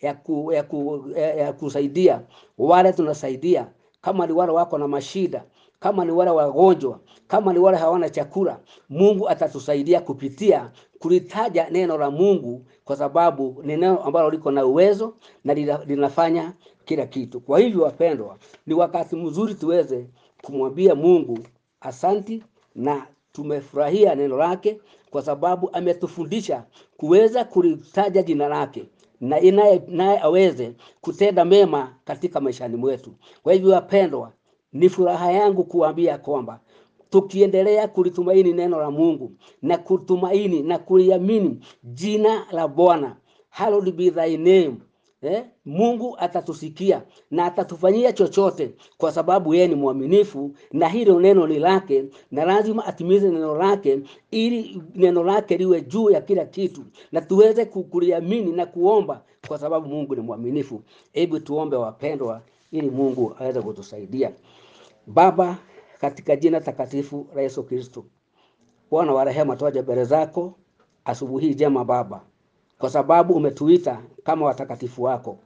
ya, 0.00 0.14
ku, 0.14 0.52
ya, 0.52 0.62
ku, 0.62 1.04
ya, 1.16 1.52
kusaidia 1.52 2.22
wale 2.58 2.92
tunasaidia, 2.92 3.66
kama 4.00 4.26
ni 4.26 4.32
wale 4.32 4.52
wako 4.52 4.78
na 4.78 4.88
mashida, 4.88 5.44
kama 5.80 6.04
ni 6.04 6.10
wale 6.12 6.30
wagonjwa, 6.30 7.00
kama 7.28 7.52
ni 7.52 7.58
wale 7.58 7.78
hawana 7.78 8.10
chakula, 8.10 8.60
Mungu 8.88 9.28
atatusaidia 9.28 10.00
kupitia 10.00 10.70
kulitaja 10.98 11.70
neno 11.70 11.98
la 11.98 12.10
Mungu, 12.10 12.64
kwa 12.84 12.96
sababu 12.96 13.60
ni 13.62 13.76
neno 13.76 14.02
ambalo 14.02 14.30
liko 14.30 14.50
na 14.50 14.66
uwezo 14.66 15.14
na 15.44 15.54
linafanya 15.86 16.52
kila 16.84 17.06
kitu. 17.06 17.40
Kwa 17.40 17.58
hivyo, 17.58 17.82
wapendwa, 17.82 18.36
ni 18.66 18.74
wakati 18.74 19.16
mzuri 19.16 19.54
tuweze 19.54 20.06
kumwambia 20.42 20.94
Mungu 20.94 21.38
asanti 21.80 22.42
na 22.74 23.06
tumefurahia 23.32 24.14
neno 24.14 24.36
lake 24.36 24.80
kwa 25.10 25.22
sababu 25.22 25.70
ametufundisha 25.72 26.64
kuweza 26.96 27.44
kulitaja 27.44 28.22
jina 28.22 28.48
lake 28.48 28.84
na 29.20 29.40
inaye 29.40 29.82
naye 29.88 30.20
aweze 30.20 30.72
kutenda 31.00 31.44
mema 31.44 31.94
katika 32.04 32.40
maishani 32.40 32.76
mwetu. 32.76 33.10
Kwa 33.42 33.52
hivyo 33.52 33.70
wapendwa, 33.70 34.32
ni 34.72 34.88
furaha 34.88 35.32
yangu 35.32 35.64
kuambia 35.64 36.18
kwamba 36.18 36.60
tukiendelea 37.10 37.88
kulitumaini 37.88 38.52
neno 38.52 38.80
la 38.80 38.90
Mungu 38.90 39.32
na 39.62 39.78
kutumaini 39.78 40.62
na 40.62 40.78
kuliamini 40.78 41.60
jina 41.84 42.46
la 42.52 42.68
Bwana, 42.68 43.16
hallowed 43.50 43.92
be 43.96 44.10
thy 44.10 44.36
name 44.36 44.74
Eh, 45.22 45.44
Mungu 45.64 46.16
atatusikia 46.18 47.02
na 47.30 47.44
atatufanyia 47.44 48.12
chochote 48.12 48.74
kwa 48.98 49.12
sababu 49.12 49.54
yeye 49.54 49.68
ni 49.68 49.74
mwaminifu 49.74 50.54
na 50.72 50.88
hilo 50.88 51.20
neno 51.20 51.46
ni 51.46 51.58
lake, 51.58 52.04
na 52.30 52.44
lazima 52.44 52.86
atimize 52.86 53.28
neno 53.30 53.54
lake 53.56 54.00
ili 54.30 54.82
neno 54.94 55.24
lake 55.24 55.56
liwe 55.56 55.80
juu 55.80 56.10
ya 56.10 56.20
kila 56.20 56.44
kitu 56.44 56.82
na 57.12 57.20
tuweze 57.20 57.64
kuliamini 57.64 58.52
na 58.52 58.66
kuomba 58.66 59.22
kwa 59.48 59.58
sababu 59.58 59.88
Mungu 59.88 60.14
ni 60.14 60.20
mwaminifu. 60.20 60.82
Hebu 61.12 61.40
tuombe 61.40 61.76
wapendwa, 61.76 62.42
ili 62.72 62.90
Mungu 62.90 63.34
aweze 63.38 63.62
kutusaidia. 63.62 64.32
Baba, 65.06 65.56
katika 66.00 66.36
jina 66.36 66.60
takatifu 66.60 67.26
la 67.34 67.42
Yesu 67.42 67.62
Kristo, 67.64 68.04
Bwana 68.90 69.12
wa 69.12 69.24
rehema, 69.24 69.56
twaja 69.56 69.82
mbele 69.82 70.04
zako 70.04 70.54
asubuhi 71.04 71.48
njema 71.54 71.84
Baba, 71.84 72.24
kwa 72.80 72.90
sababu 72.90 73.34
umetuita 73.34 74.02
kama 74.24 74.46
watakatifu 74.46 75.02
wako. 75.02 75.38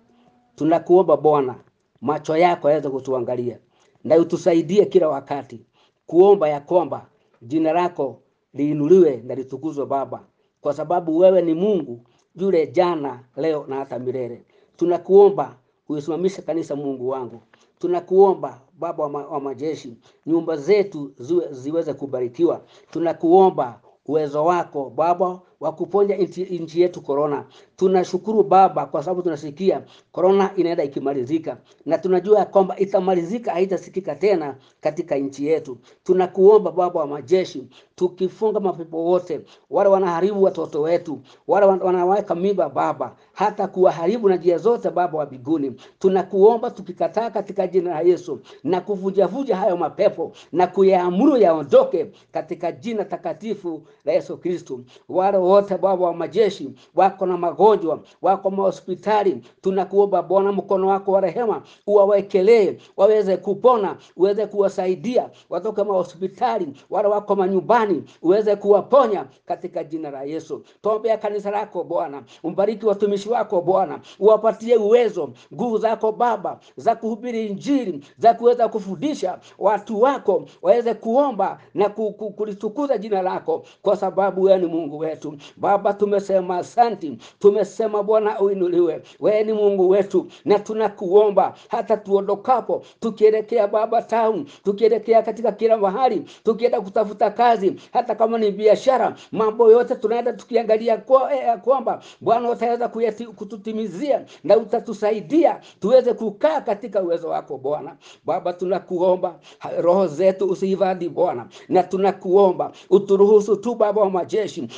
Tunakuomba 0.57 1.17
Bwana 1.17 1.55
macho 2.01 2.37
yako 2.37 2.69
yaweze 2.71 2.89
kutuangalia 2.91 3.59
na 4.05 4.17
utusaidie 4.17 4.85
kila 4.87 5.09
wakati 5.09 5.61
kuomba 6.07 6.49
ya 6.49 6.61
kwamba 6.61 7.07
jina 7.43 7.73
lako 7.73 8.21
liinuliwe 8.55 9.17
na 9.27 9.35
litukuzwe 9.35 9.87
Baba, 9.87 10.25
kwa 10.61 10.73
sababu 10.75 11.19
wewe 11.19 11.43
ni 11.43 11.55
Mungu 11.55 12.01
yule 12.37 12.67
jana, 12.67 13.21
leo 13.37 13.65
na 13.69 13.77
hata 13.77 13.99
milele. 13.99 14.43
Tunakuomba 14.77 15.57
uisimamishe 15.89 16.43
kanisa, 16.43 16.77
Mungu 16.77 17.09
wangu, 17.09 17.41
tunakuomba 17.79 18.61
Baba 18.79 19.03
wa, 19.05 19.11
ma, 19.11 19.27
wa 19.27 19.41
majeshi, 19.41 19.97
nyumba 20.27 20.57
zetu 20.57 21.13
ziwe, 21.19 21.49
ziweze 21.53 21.95
kubarikiwa. 21.95 22.61
Tunakuomba 22.91 23.81
uwezo 24.07 24.45
wako 24.45 24.91
Baba 24.91 25.41
wa 25.65 25.73
kuponya 25.73 26.17
nchi 26.51 26.81
yetu 26.81 27.01
korona. 27.03 27.45
Tunashukuru 27.77 28.43
Baba 28.43 28.87
kwa 28.87 29.03
sababu 29.03 29.23
tunasikia 29.23 29.83
korona 30.13 30.51
inaenda 30.57 30.85
ikimalizika, 30.85 31.57
na 31.87 31.99
tunajua 31.99 32.39
ya 32.39 32.45
kwamba 32.45 32.77
itamalizika, 32.79 33.53
haitasikika 33.53 34.15
tena 34.15 34.57
katika 34.81 35.17
nchi 35.17 35.47
yetu. 35.47 35.79
Tunakuomba 36.05 36.73
Baba 36.73 37.01
wa 37.01 37.07
majeshi, 37.07 37.67
tukifunga 37.95 38.61
mapepo 38.61 39.05
wote 39.05 39.41
wale 39.71 39.91
wanaharibu 39.91 40.43
watoto 40.43 40.83
wetu, 40.83 41.21
wale 41.49 41.67
wanaweka 41.67 42.35
mimba 42.35 42.69
Baba, 42.69 43.17
hata 43.33 43.69
kuwaharibu 43.69 44.29
na 44.29 44.37
njia 44.37 44.59
zote 44.59 44.91
Baba 44.91 45.19
wa 45.19 45.27
biguni, 45.27 45.73
tunakuomba 45.99 46.71
tukikataa 46.71 47.31
katika 47.31 47.67
jina 47.67 47.91
la 47.91 48.01
Yesu 48.01 48.41
na 48.65 48.81
kuvujavuja 48.81 49.57
hayo 49.57 49.77
mapepo 49.77 50.33
na 50.53 50.67
kuyaamuru 50.67 51.37
yaondoke 51.37 52.07
katika 52.33 52.73
jina 52.73 53.05
takatifu 53.05 53.83
la 54.05 54.13
Yesu 54.13 54.37
Kristo. 54.39 54.81
Wale 55.09 55.39
wote 55.55 55.79
Baba 55.79 56.07
wa 56.07 56.15
majeshi 56.15 56.71
wako 56.95 57.27
na 57.27 57.37
magonjwa, 57.37 58.01
wako 58.23 58.51
mahospitali, 58.51 59.41
tunakuomba 59.61 60.23
Bwana, 60.23 60.53
mkono 60.53 60.87
wako 60.89 61.13
wa 61.13 61.21
rehema 61.21 61.63
uwawekelee, 61.87 62.77
waweze 62.97 63.37
kupona, 63.37 63.97
uweze 64.17 64.47
kuwasaidia 64.47 65.31
watoke 65.51 65.83
mahospitali, 65.83 66.67
wale 66.91 67.09
wako 67.09 67.37
manyumbani, 67.37 68.03
uweze 68.23 68.57
kuwaponya 68.57 69.27
katika 69.47 69.85
jina 69.85 70.11
la 70.11 70.23
Yesu. 70.23 70.63
Tuombea 70.83 71.19
kanisa 71.19 71.51
lako 71.51 71.85
Bwana, 71.85 72.23
umbariki 72.43 72.87
watumishi 72.87 73.29
wako 73.29 73.61
Bwana, 73.61 74.01
uwapatie 74.19 74.77
uwezo, 74.77 75.31
nguvu 75.55 75.79
zako 75.79 76.13
Baba 76.13 76.59
za 76.77 76.97
kuhubiri 76.97 77.47
Injili, 77.47 78.05
za 78.19 78.35
kuweza 78.35 78.69
kufundisha 78.69 79.39
watu 79.59 80.03
wako 80.03 80.45
waweze 80.63 80.95
kuomba 80.95 81.59
na 81.75 81.89
ku- 81.89 82.13
ku- 82.13 82.31
kulitukuza 82.31 82.99
jina 82.99 83.23
lako, 83.23 83.63
kwa 83.83 83.97
sababu 83.97 84.43
wewe 84.43 84.59
ni 84.59 84.67
Mungu 84.67 84.99
wetu. 84.99 85.35
Baba, 85.57 85.93
tumesema 85.93 86.57
asanti, 86.57 87.19
tumesema 87.39 88.03
Bwana 88.03 88.41
uinuliwe, 88.41 89.03
wewe 89.21 89.45
ni 89.45 89.53
Mungu 89.53 89.89
wetu, 89.89 90.27
na 90.45 90.59
tunakuomba 90.59 91.55
hata 91.69 91.97
tuondokapo, 91.97 92.83
tukielekea 93.01 93.69
Baba 93.69 94.03
town, 94.03 94.45
tukielekea 94.65 95.23
katika 95.23 95.53
kila 95.53 95.77
mahali, 95.77 96.25
tukienda 96.45 96.81
kutafuta 96.81 97.31
kazi, 97.31 97.75
hata 97.93 98.15
kama 98.15 98.39
ni 98.39 98.51
biashara, 98.51 99.15
mambo 99.33 99.71
yote 99.71 99.95
tunaenda 99.95 100.33
tukiangalia 100.33 100.97
kwa, 100.97 101.35
eh, 101.35 101.59
kwamba 101.65 102.01
Bwana 102.21 102.51
utaweza 102.51 102.89
kututimizia 103.37 104.25
na 104.45 104.57
utatusaidia 104.57 105.61
tuweze 105.81 106.15
kukaa 106.15 106.61
katika 106.61 107.03
uwezo 107.03 107.29
wako 107.29 107.59
Bwana. 107.59 107.97
Baba, 108.25 108.53
tunakuomba 108.53 109.39
roho 109.81 110.07
zetu 110.07 110.47
usihifadhi 110.47 111.09
Bwana, 111.09 111.47
na 111.69 111.83
tunakuomba 111.83 112.73
uturuhusu 112.91 113.57
tu 113.57 113.75
Baba 113.75 114.01
wa 114.01 114.11
majeshi 114.11 114.69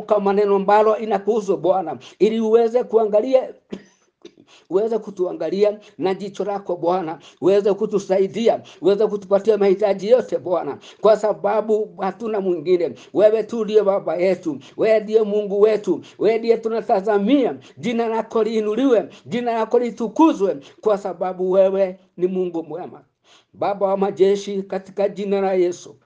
kutamka 0.00 0.20
maneno 0.20 0.56
ambalo 0.56 0.96
inakuhusu 0.98 1.56
Bwana, 1.56 1.98
ili 2.18 2.40
uweze 2.40 2.84
kuangalia 2.84 3.48
uweze 4.70 4.98
kutuangalia 4.98 5.78
na 5.98 6.14
jicho 6.14 6.44
lako 6.44 6.76
Bwana, 6.76 7.18
uweze 7.40 7.72
kutusaidia, 7.74 8.62
uweze 8.80 9.06
kutupatia 9.06 9.58
mahitaji 9.58 10.08
yote 10.08 10.38
Bwana, 10.38 10.78
kwa 11.00 11.16
sababu 11.16 11.94
hatuna 12.00 12.40
mwingine. 12.40 12.94
Wewe 13.14 13.42
tu 13.42 13.64
ndiye 13.64 13.82
baba 13.82 14.16
yetu, 14.16 14.58
wewe 14.76 15.00
ndiye 15.00 15.22
Mungu 15.22 15.60
wetu, 15.60 16.00
wewe 16.18 16.38
ndiye 16.38 16.56
tunatazamia. 16.58 17.56
Jina 17.78 18.08
lako 18.08 18.42
liinuliwe, 18.42 19.08
jina 19.26 19.52
lako 19.52 19.78
litukuzwe, 19.78 20.56
kwa 20.80 20.98
sababu 20.98 21.50
wewe 21.50 21.98
ni 22.16 22.26
Mungu 22.26 22.62
mwema. 22.62 23.04
Baba 23.52 23.86
wa 23.86 23.96
majeshi, 23.96 24.62
katika 24.62 25.08
jina 25.08 25.40
la 25.40 25.52
Yesu 25.54 25.96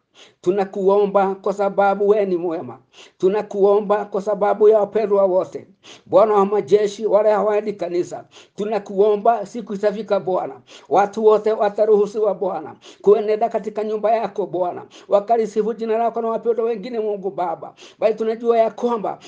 tunakuomba 0.47 1.35
kwa 1.35 1.53
sababu 1.53 2.09
we 2.09 2.25
ni 2.27 2.37
mwema. 2.37 2.79
Tunakuomba 3.19 4.05
kwa 4.05 4.23
sababu 4.23 4.69
ya 4.69 4.79
wapendwa 4.79 5.25
wote, 5.25 5.67
Bwana 6.07 6.35
wa 6.35 6.47
majeshi, 6.47 7.07
wale 7.07 7.31
hawaendi 7.31 7.73
kanisa. 7.73 8.25
Tunakuomba 8.57 9.47
siku 9.47 9.75
itafika 9.75 10.21
Bwana, 10.21 10.55
watu 10.89 11.25
wote 11.25 11.53
wataruhusiwa 11.53 12.35
Bwana 12.35 12.75
kuenenda 13.03 13.49
katika 13.49 13.85
nyumba 13.85 14.13
yako 14.13 14.47
Bwana, 14.47 14.83
wakalisifu 15.09 15.75
jina 15.75 15.99
lako 15.99 16.23
na 16.23 16.29
wapendwa 16.29 16.65
wengine, 16.65 17.01
Mungu 17.01 17.31
Baba, 17.31 17.75
bali 17.99 18.15
tunajua 18.15 18.59
ya 18.59 18.71
kwamba 18.71 19.19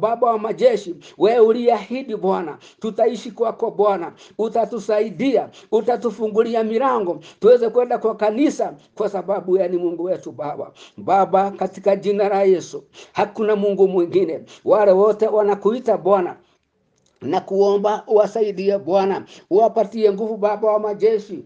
Baba, 0.00 0.26
wa 0.26 0.38
majeshi, 0.38 0.94
we 1.18 1.38
uliahidi 1.38 2.16
Bwana, 2.16 2.58
tutaishi 2.80 3.30
kwako 3.30 3.70
Bwana, 3.70 4.12
utatusaidia, 4.38 5.48
utatufungulia 5.72 6.64
milango 6.64 7.18
tuweze 7.40 7.68
kwenda 7.70 7.98
kwa 7.98 8.14
kanisa, 8.14 8.74
kwa 8.94 9.08
sababu 9.08 9.58
ni 9.58 9.78
Mungu 9.78 10.04
wetu 10.04 10.32
Baba. 10.32 10.51
Baba, 10.96 11.50
katika 11.50 11.96
jina 11.96 12.28
la 12.28 12.42
Yesu, 12.42 12.84
hakuna 13.12 13.56
Mungu 13.56 13.88
mwingine. 13.88 14.40
Wale 14.64 14.92
wote 14.92 15.26
wanakuita 15.26 15.96
Bwana 15.98 16.36
na 17.22 17.40
kuomba 17.40 18.04
uwasaidie 18.06 18.78
Bwana, 18.78 19.24
uwapatie 19.50 20.12
nguvu 20.12 20.36
Baba 20.36 20.72
wa 20.72 20.78
majeshi 20.78 21.44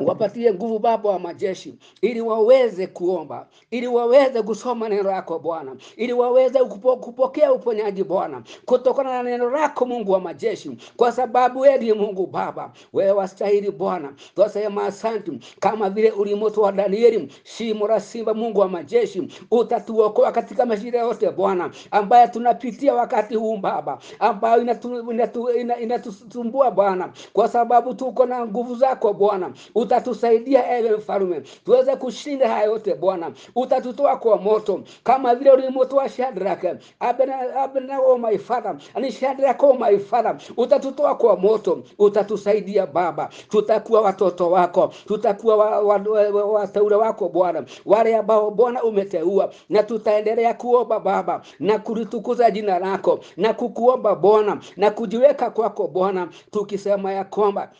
wapatie 0.00 0.52
nguvu 0.54 0.78
Baba 0.78 1.10
wa 1.10 1.18
majeshi, 1.18 1.74
ili 2.02 2.20
waweze 2.20 2.86
kuomba, 2.86 3.46
ili 3.70 3.86
waweze 3.86 4.42
kusoma 4.42 4.88
neno 4.88 5.02
lako 5.10 5.38
Bwana, 5.38 5.76
ili 5.96 6.12
waweze 6.12 6.58
kupo, 6.64 6.96
kupokea 6.96 7.52
uponyaji 7.52 8.04
Bwana, 8.04 8.42
kutokana 8.64 9.10
na 9.12 9.22
neno 9.22 9.50
lako 9.50 9.86
Mungu 9.86 10.12
wa 10.12 10.20
majeshi, 10.20 10.76
kwa 10.96 11.12
sababu 11.12 11.66
ndiye 11.66 11.94
Mungu 11.94 12.26
Baba, 12.26 12.72
wewe 12.92 13.10
wastahili 13.10 13.70
Bwana. 13.70 14.12
Twasema 14.34 14.84
asante, 14.86 15.32
kama 15.60 15.90
vile 15.90 16.10
ulimtoa 16.10 16.72
Danieli 16.72 17.32
shimo 17.44 17.88
la 17.88 18.00
simba, 18.00 18.34
Mungu 18.34 18.60
wa 18.60 18.68
majeshi, 18.68 19.28
utatuokoa 19.50 20.32
katika 20.32 20.66
mashida 20.66 20.98
yote 20.98 21.30
Bwana, 21.30 21.70
ambayo 21.90 22.26
tunapitia 22.28 22.94
wakati 22.94 23.34
huu 23.34 23.56
Baba, 23.56 23.98
ambayo 24.18 24.62
inatusumbua 24.62 25.14
inatu, 25.14 25.50
inatu, 25.50 26.12
inatu, 26.34 26.70
Bwana, 26.74 27.12
kwa 27.32 27.48
sababu 27.48 27.94
tuko 27.94 28.26
na 28.26 28.46
nguvu 28.46 28.74
zako 28.74 29.12
Bwana 29.12 29.52
utatusaidia 29.86 30.78
ewe 30.78 30.96
mfalume 30.96 31.40
tuweze 31.64 31.96
kushinda 31.96 32.48
haya 32.48 32.64
yote 32.64 32.94
Bwana, 32.94 33.32
utatutoa 33.54 34.16
kwa 34.16 34.36
moto 34.38 34.80
kama 35.04 35.34
vile 35.34 35.50
ulimtoa 35.50 36.08
Shadraka, 36.08 36.78
Abednego, 37.00 38.02
oh 38.06 38.18
my 38.18 38.38
father, 38.38 38.76
ani 38.94 39.12
Shadraka, 39.12 39.66
oh 39.66 39.74
my 39.74 39.98
father, 39.98 40.36
utatutoa 40.56 41.14
kwa 41.14 41.36
moto, 41.36 41.82
utatusaidia 41.98 42.86
Baba, 42.86 43.28
tutakuwa 43.48 44.00
watoto 44.00 44.50
wako, 44.50 44.92
tutakuwa 45.06 45.56
wateule 45.80 46.28
wa, 46.30 46.44
wa, 46.44 46.98
wa, 46.98 47.06
wako 47.06 47.28
Bwana, 47.28 47.64
wale 47.86 48.16
ambao 48.16 48.50
Bwana 48.50 48.82
umeteua, 48.84 49.52
na 49.68 49.82
tutaendelea 49.82 50.54
kuomba 50.54 51.00
Baba 51.00 51.42
na 51.60 51.78
kulitukuza 51.78 52.50
jina 52.50 52.78
lako 52.78 53.20
na 53.36 53.54
kukuomba 53.54 54.14
Bwana 54.14 54.58
na 54.76 54.90
kujiweka 54.90 55.50
kwako 55.50 55.86
Bwana, 55.88 56.28
tukisema 56.50 57.12
ya 57.12 57.24
kwamba 57.24 57.70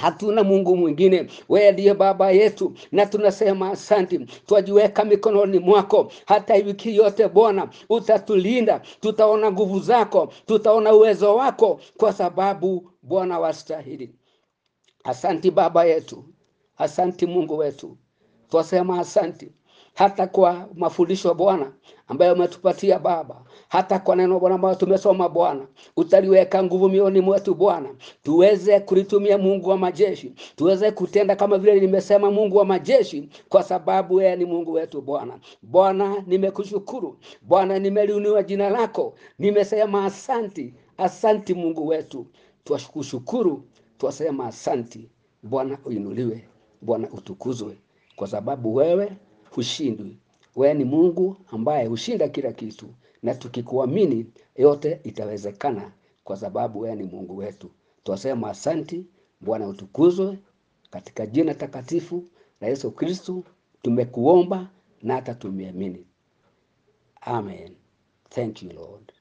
hatuna 0.00 0.44
Mungu 0.44 0.76
mwingine, 0.76 1.26
wewe 1.48 1.72
ndiye 1.72 1.94
baba 1.94 2.30
yetu, 2.30 2.72
na 2.92 3.06
tunasema 3.06 3.70
asante. 3.70 4.18
Twajiweka 4.18 5.04
mikononi 5.04 5.58
mwako, 5.58 6.12
hata 6.26 6.54
wiki 6.54 6.96
yote 6.96 7.28
Bwana 7.28 7.68
utatulinda, 7.88 8.80
tutaona 9.00 9.52
nguvu 9.52 9.80
zako, 9.80 10.32
tutaona 10.46 10.94
uwezo 10.94 11.36
wako, 11.36 11.80
kwa 11.96 12.12
sababu 12.12 12.90
Bwana 13.02 13.38
wastahili. 13.38 14.14
Asanti 15.04 15.50
baba 15.50 15.84
yetu, 15.84 16.24
asanti 16.76 17.26
Mungu 17.26 17.56
wetu, 17.58 17.96
twasema 18.50 18.98
asanti 19.00 19.52
hata 19.96 20.26
kwa 20.26 20.68
mafundisho 20.74 21.34
Bwana 21.34 21.72
ambayo 22.08 22.34
umetupatia 22.34 22.98
Baba, 22.98 23.42
hata 23.68 23.98
kwa 23.98 24.16
neno 24.16 24.40
Bwana 24.40 24.54
ambayo 24.54 24.74
tumesoma 24.74 25.28
Bwana, 25.28 25.66
utaliweka 25.96 26.62
nguvu 26.62 26.88
mioni 26.88 27.20
mwetu 27.20 27.54
Bwana, 27.54 27.88
tuweze 28.22 28.80
kulitumia 28.80 29.38
Mungu 29.38 29.68
wa 29.68 29.78
majeshi, 29.78 30.34
tuweze 30.56 30.90
kutenda 30.90 31.36
kama 31.36 31.58
vile 31.58 31.80
nimesema, 31.80 32.30
Mungu 32.30 32.56
wa 32.56 32.64
majeshi, 32.64 33.28
kwa 33.48 33.62
sababu 33.62 34.20
yeye 34.20 34.36
ni 34.36 34.44
Mungu 34.44 34.72
wetu 34.72 35.00
Bwana. 35.02 35.38
Bwana, 35.62 36.24
nimekushukuru. 36.26 37.18
Bwana, 37.42 37.78
nimeliuniwa 37.78 38.42
jina 38.42 38.70
lako, 38.70 39.14
nimesema 39.38 40.04
asanti, 40.04 40.74
asanti 40.96 41.54
Mungu 41.54 41.86
wetu, 41.86 42.26
twakushukuru, 42.64 43.64
twasema 43.98 44.46
asanti. 44.46 45.10
Bwana, 45.42 45.78
uinuliwe 45.84 46.48
Bwana, 46.82 47.08
utukuzwe, 47.12 47.76
kwa 48.16 48.28
sababu 48.28 48.74
wewe 48.74 49.12
hushindwi. 49.56 50.18
Wewe 50.56 50.74
ni 50.74 50.84
Mungu 50.84 51.36
ambaye 51.46 51.86
hushinda 51.86 52.28
kila 52.28 52.52
kitu, 52.52 52.86
na 53.22 53.34
tukikuamini 53.34 54.26
yote 54.56 55.00
itawezekana, 55.04 55.92
kwa 56.24 56.36
sababu 56.36 56.80
wewe 56.80 56.96
ni 56.96 57.02
Mungu 57.04 57.36
wetu. 57.36 57.70
Twasema 58.04 58.50
asanti, 58.50 59.06
Bwana 59.40 59.68
utukuzwe, 59.68 60.38
katika 60.90 61.26
jina 61.26 61.54
takatifu 61.54 62.24
la 62.60 62.68
Yesu 62.68 62.90
Kristu 62.90 63.44
tumekuomba 63.82 64.70
na 65.02 65.14
hata 65.14 65.34
tumeamini. 65.34 66.06
Amen. 67.20 67.74
Thank 68.30 68.62
you 68.62 68.72
Lord. 68.72 69.12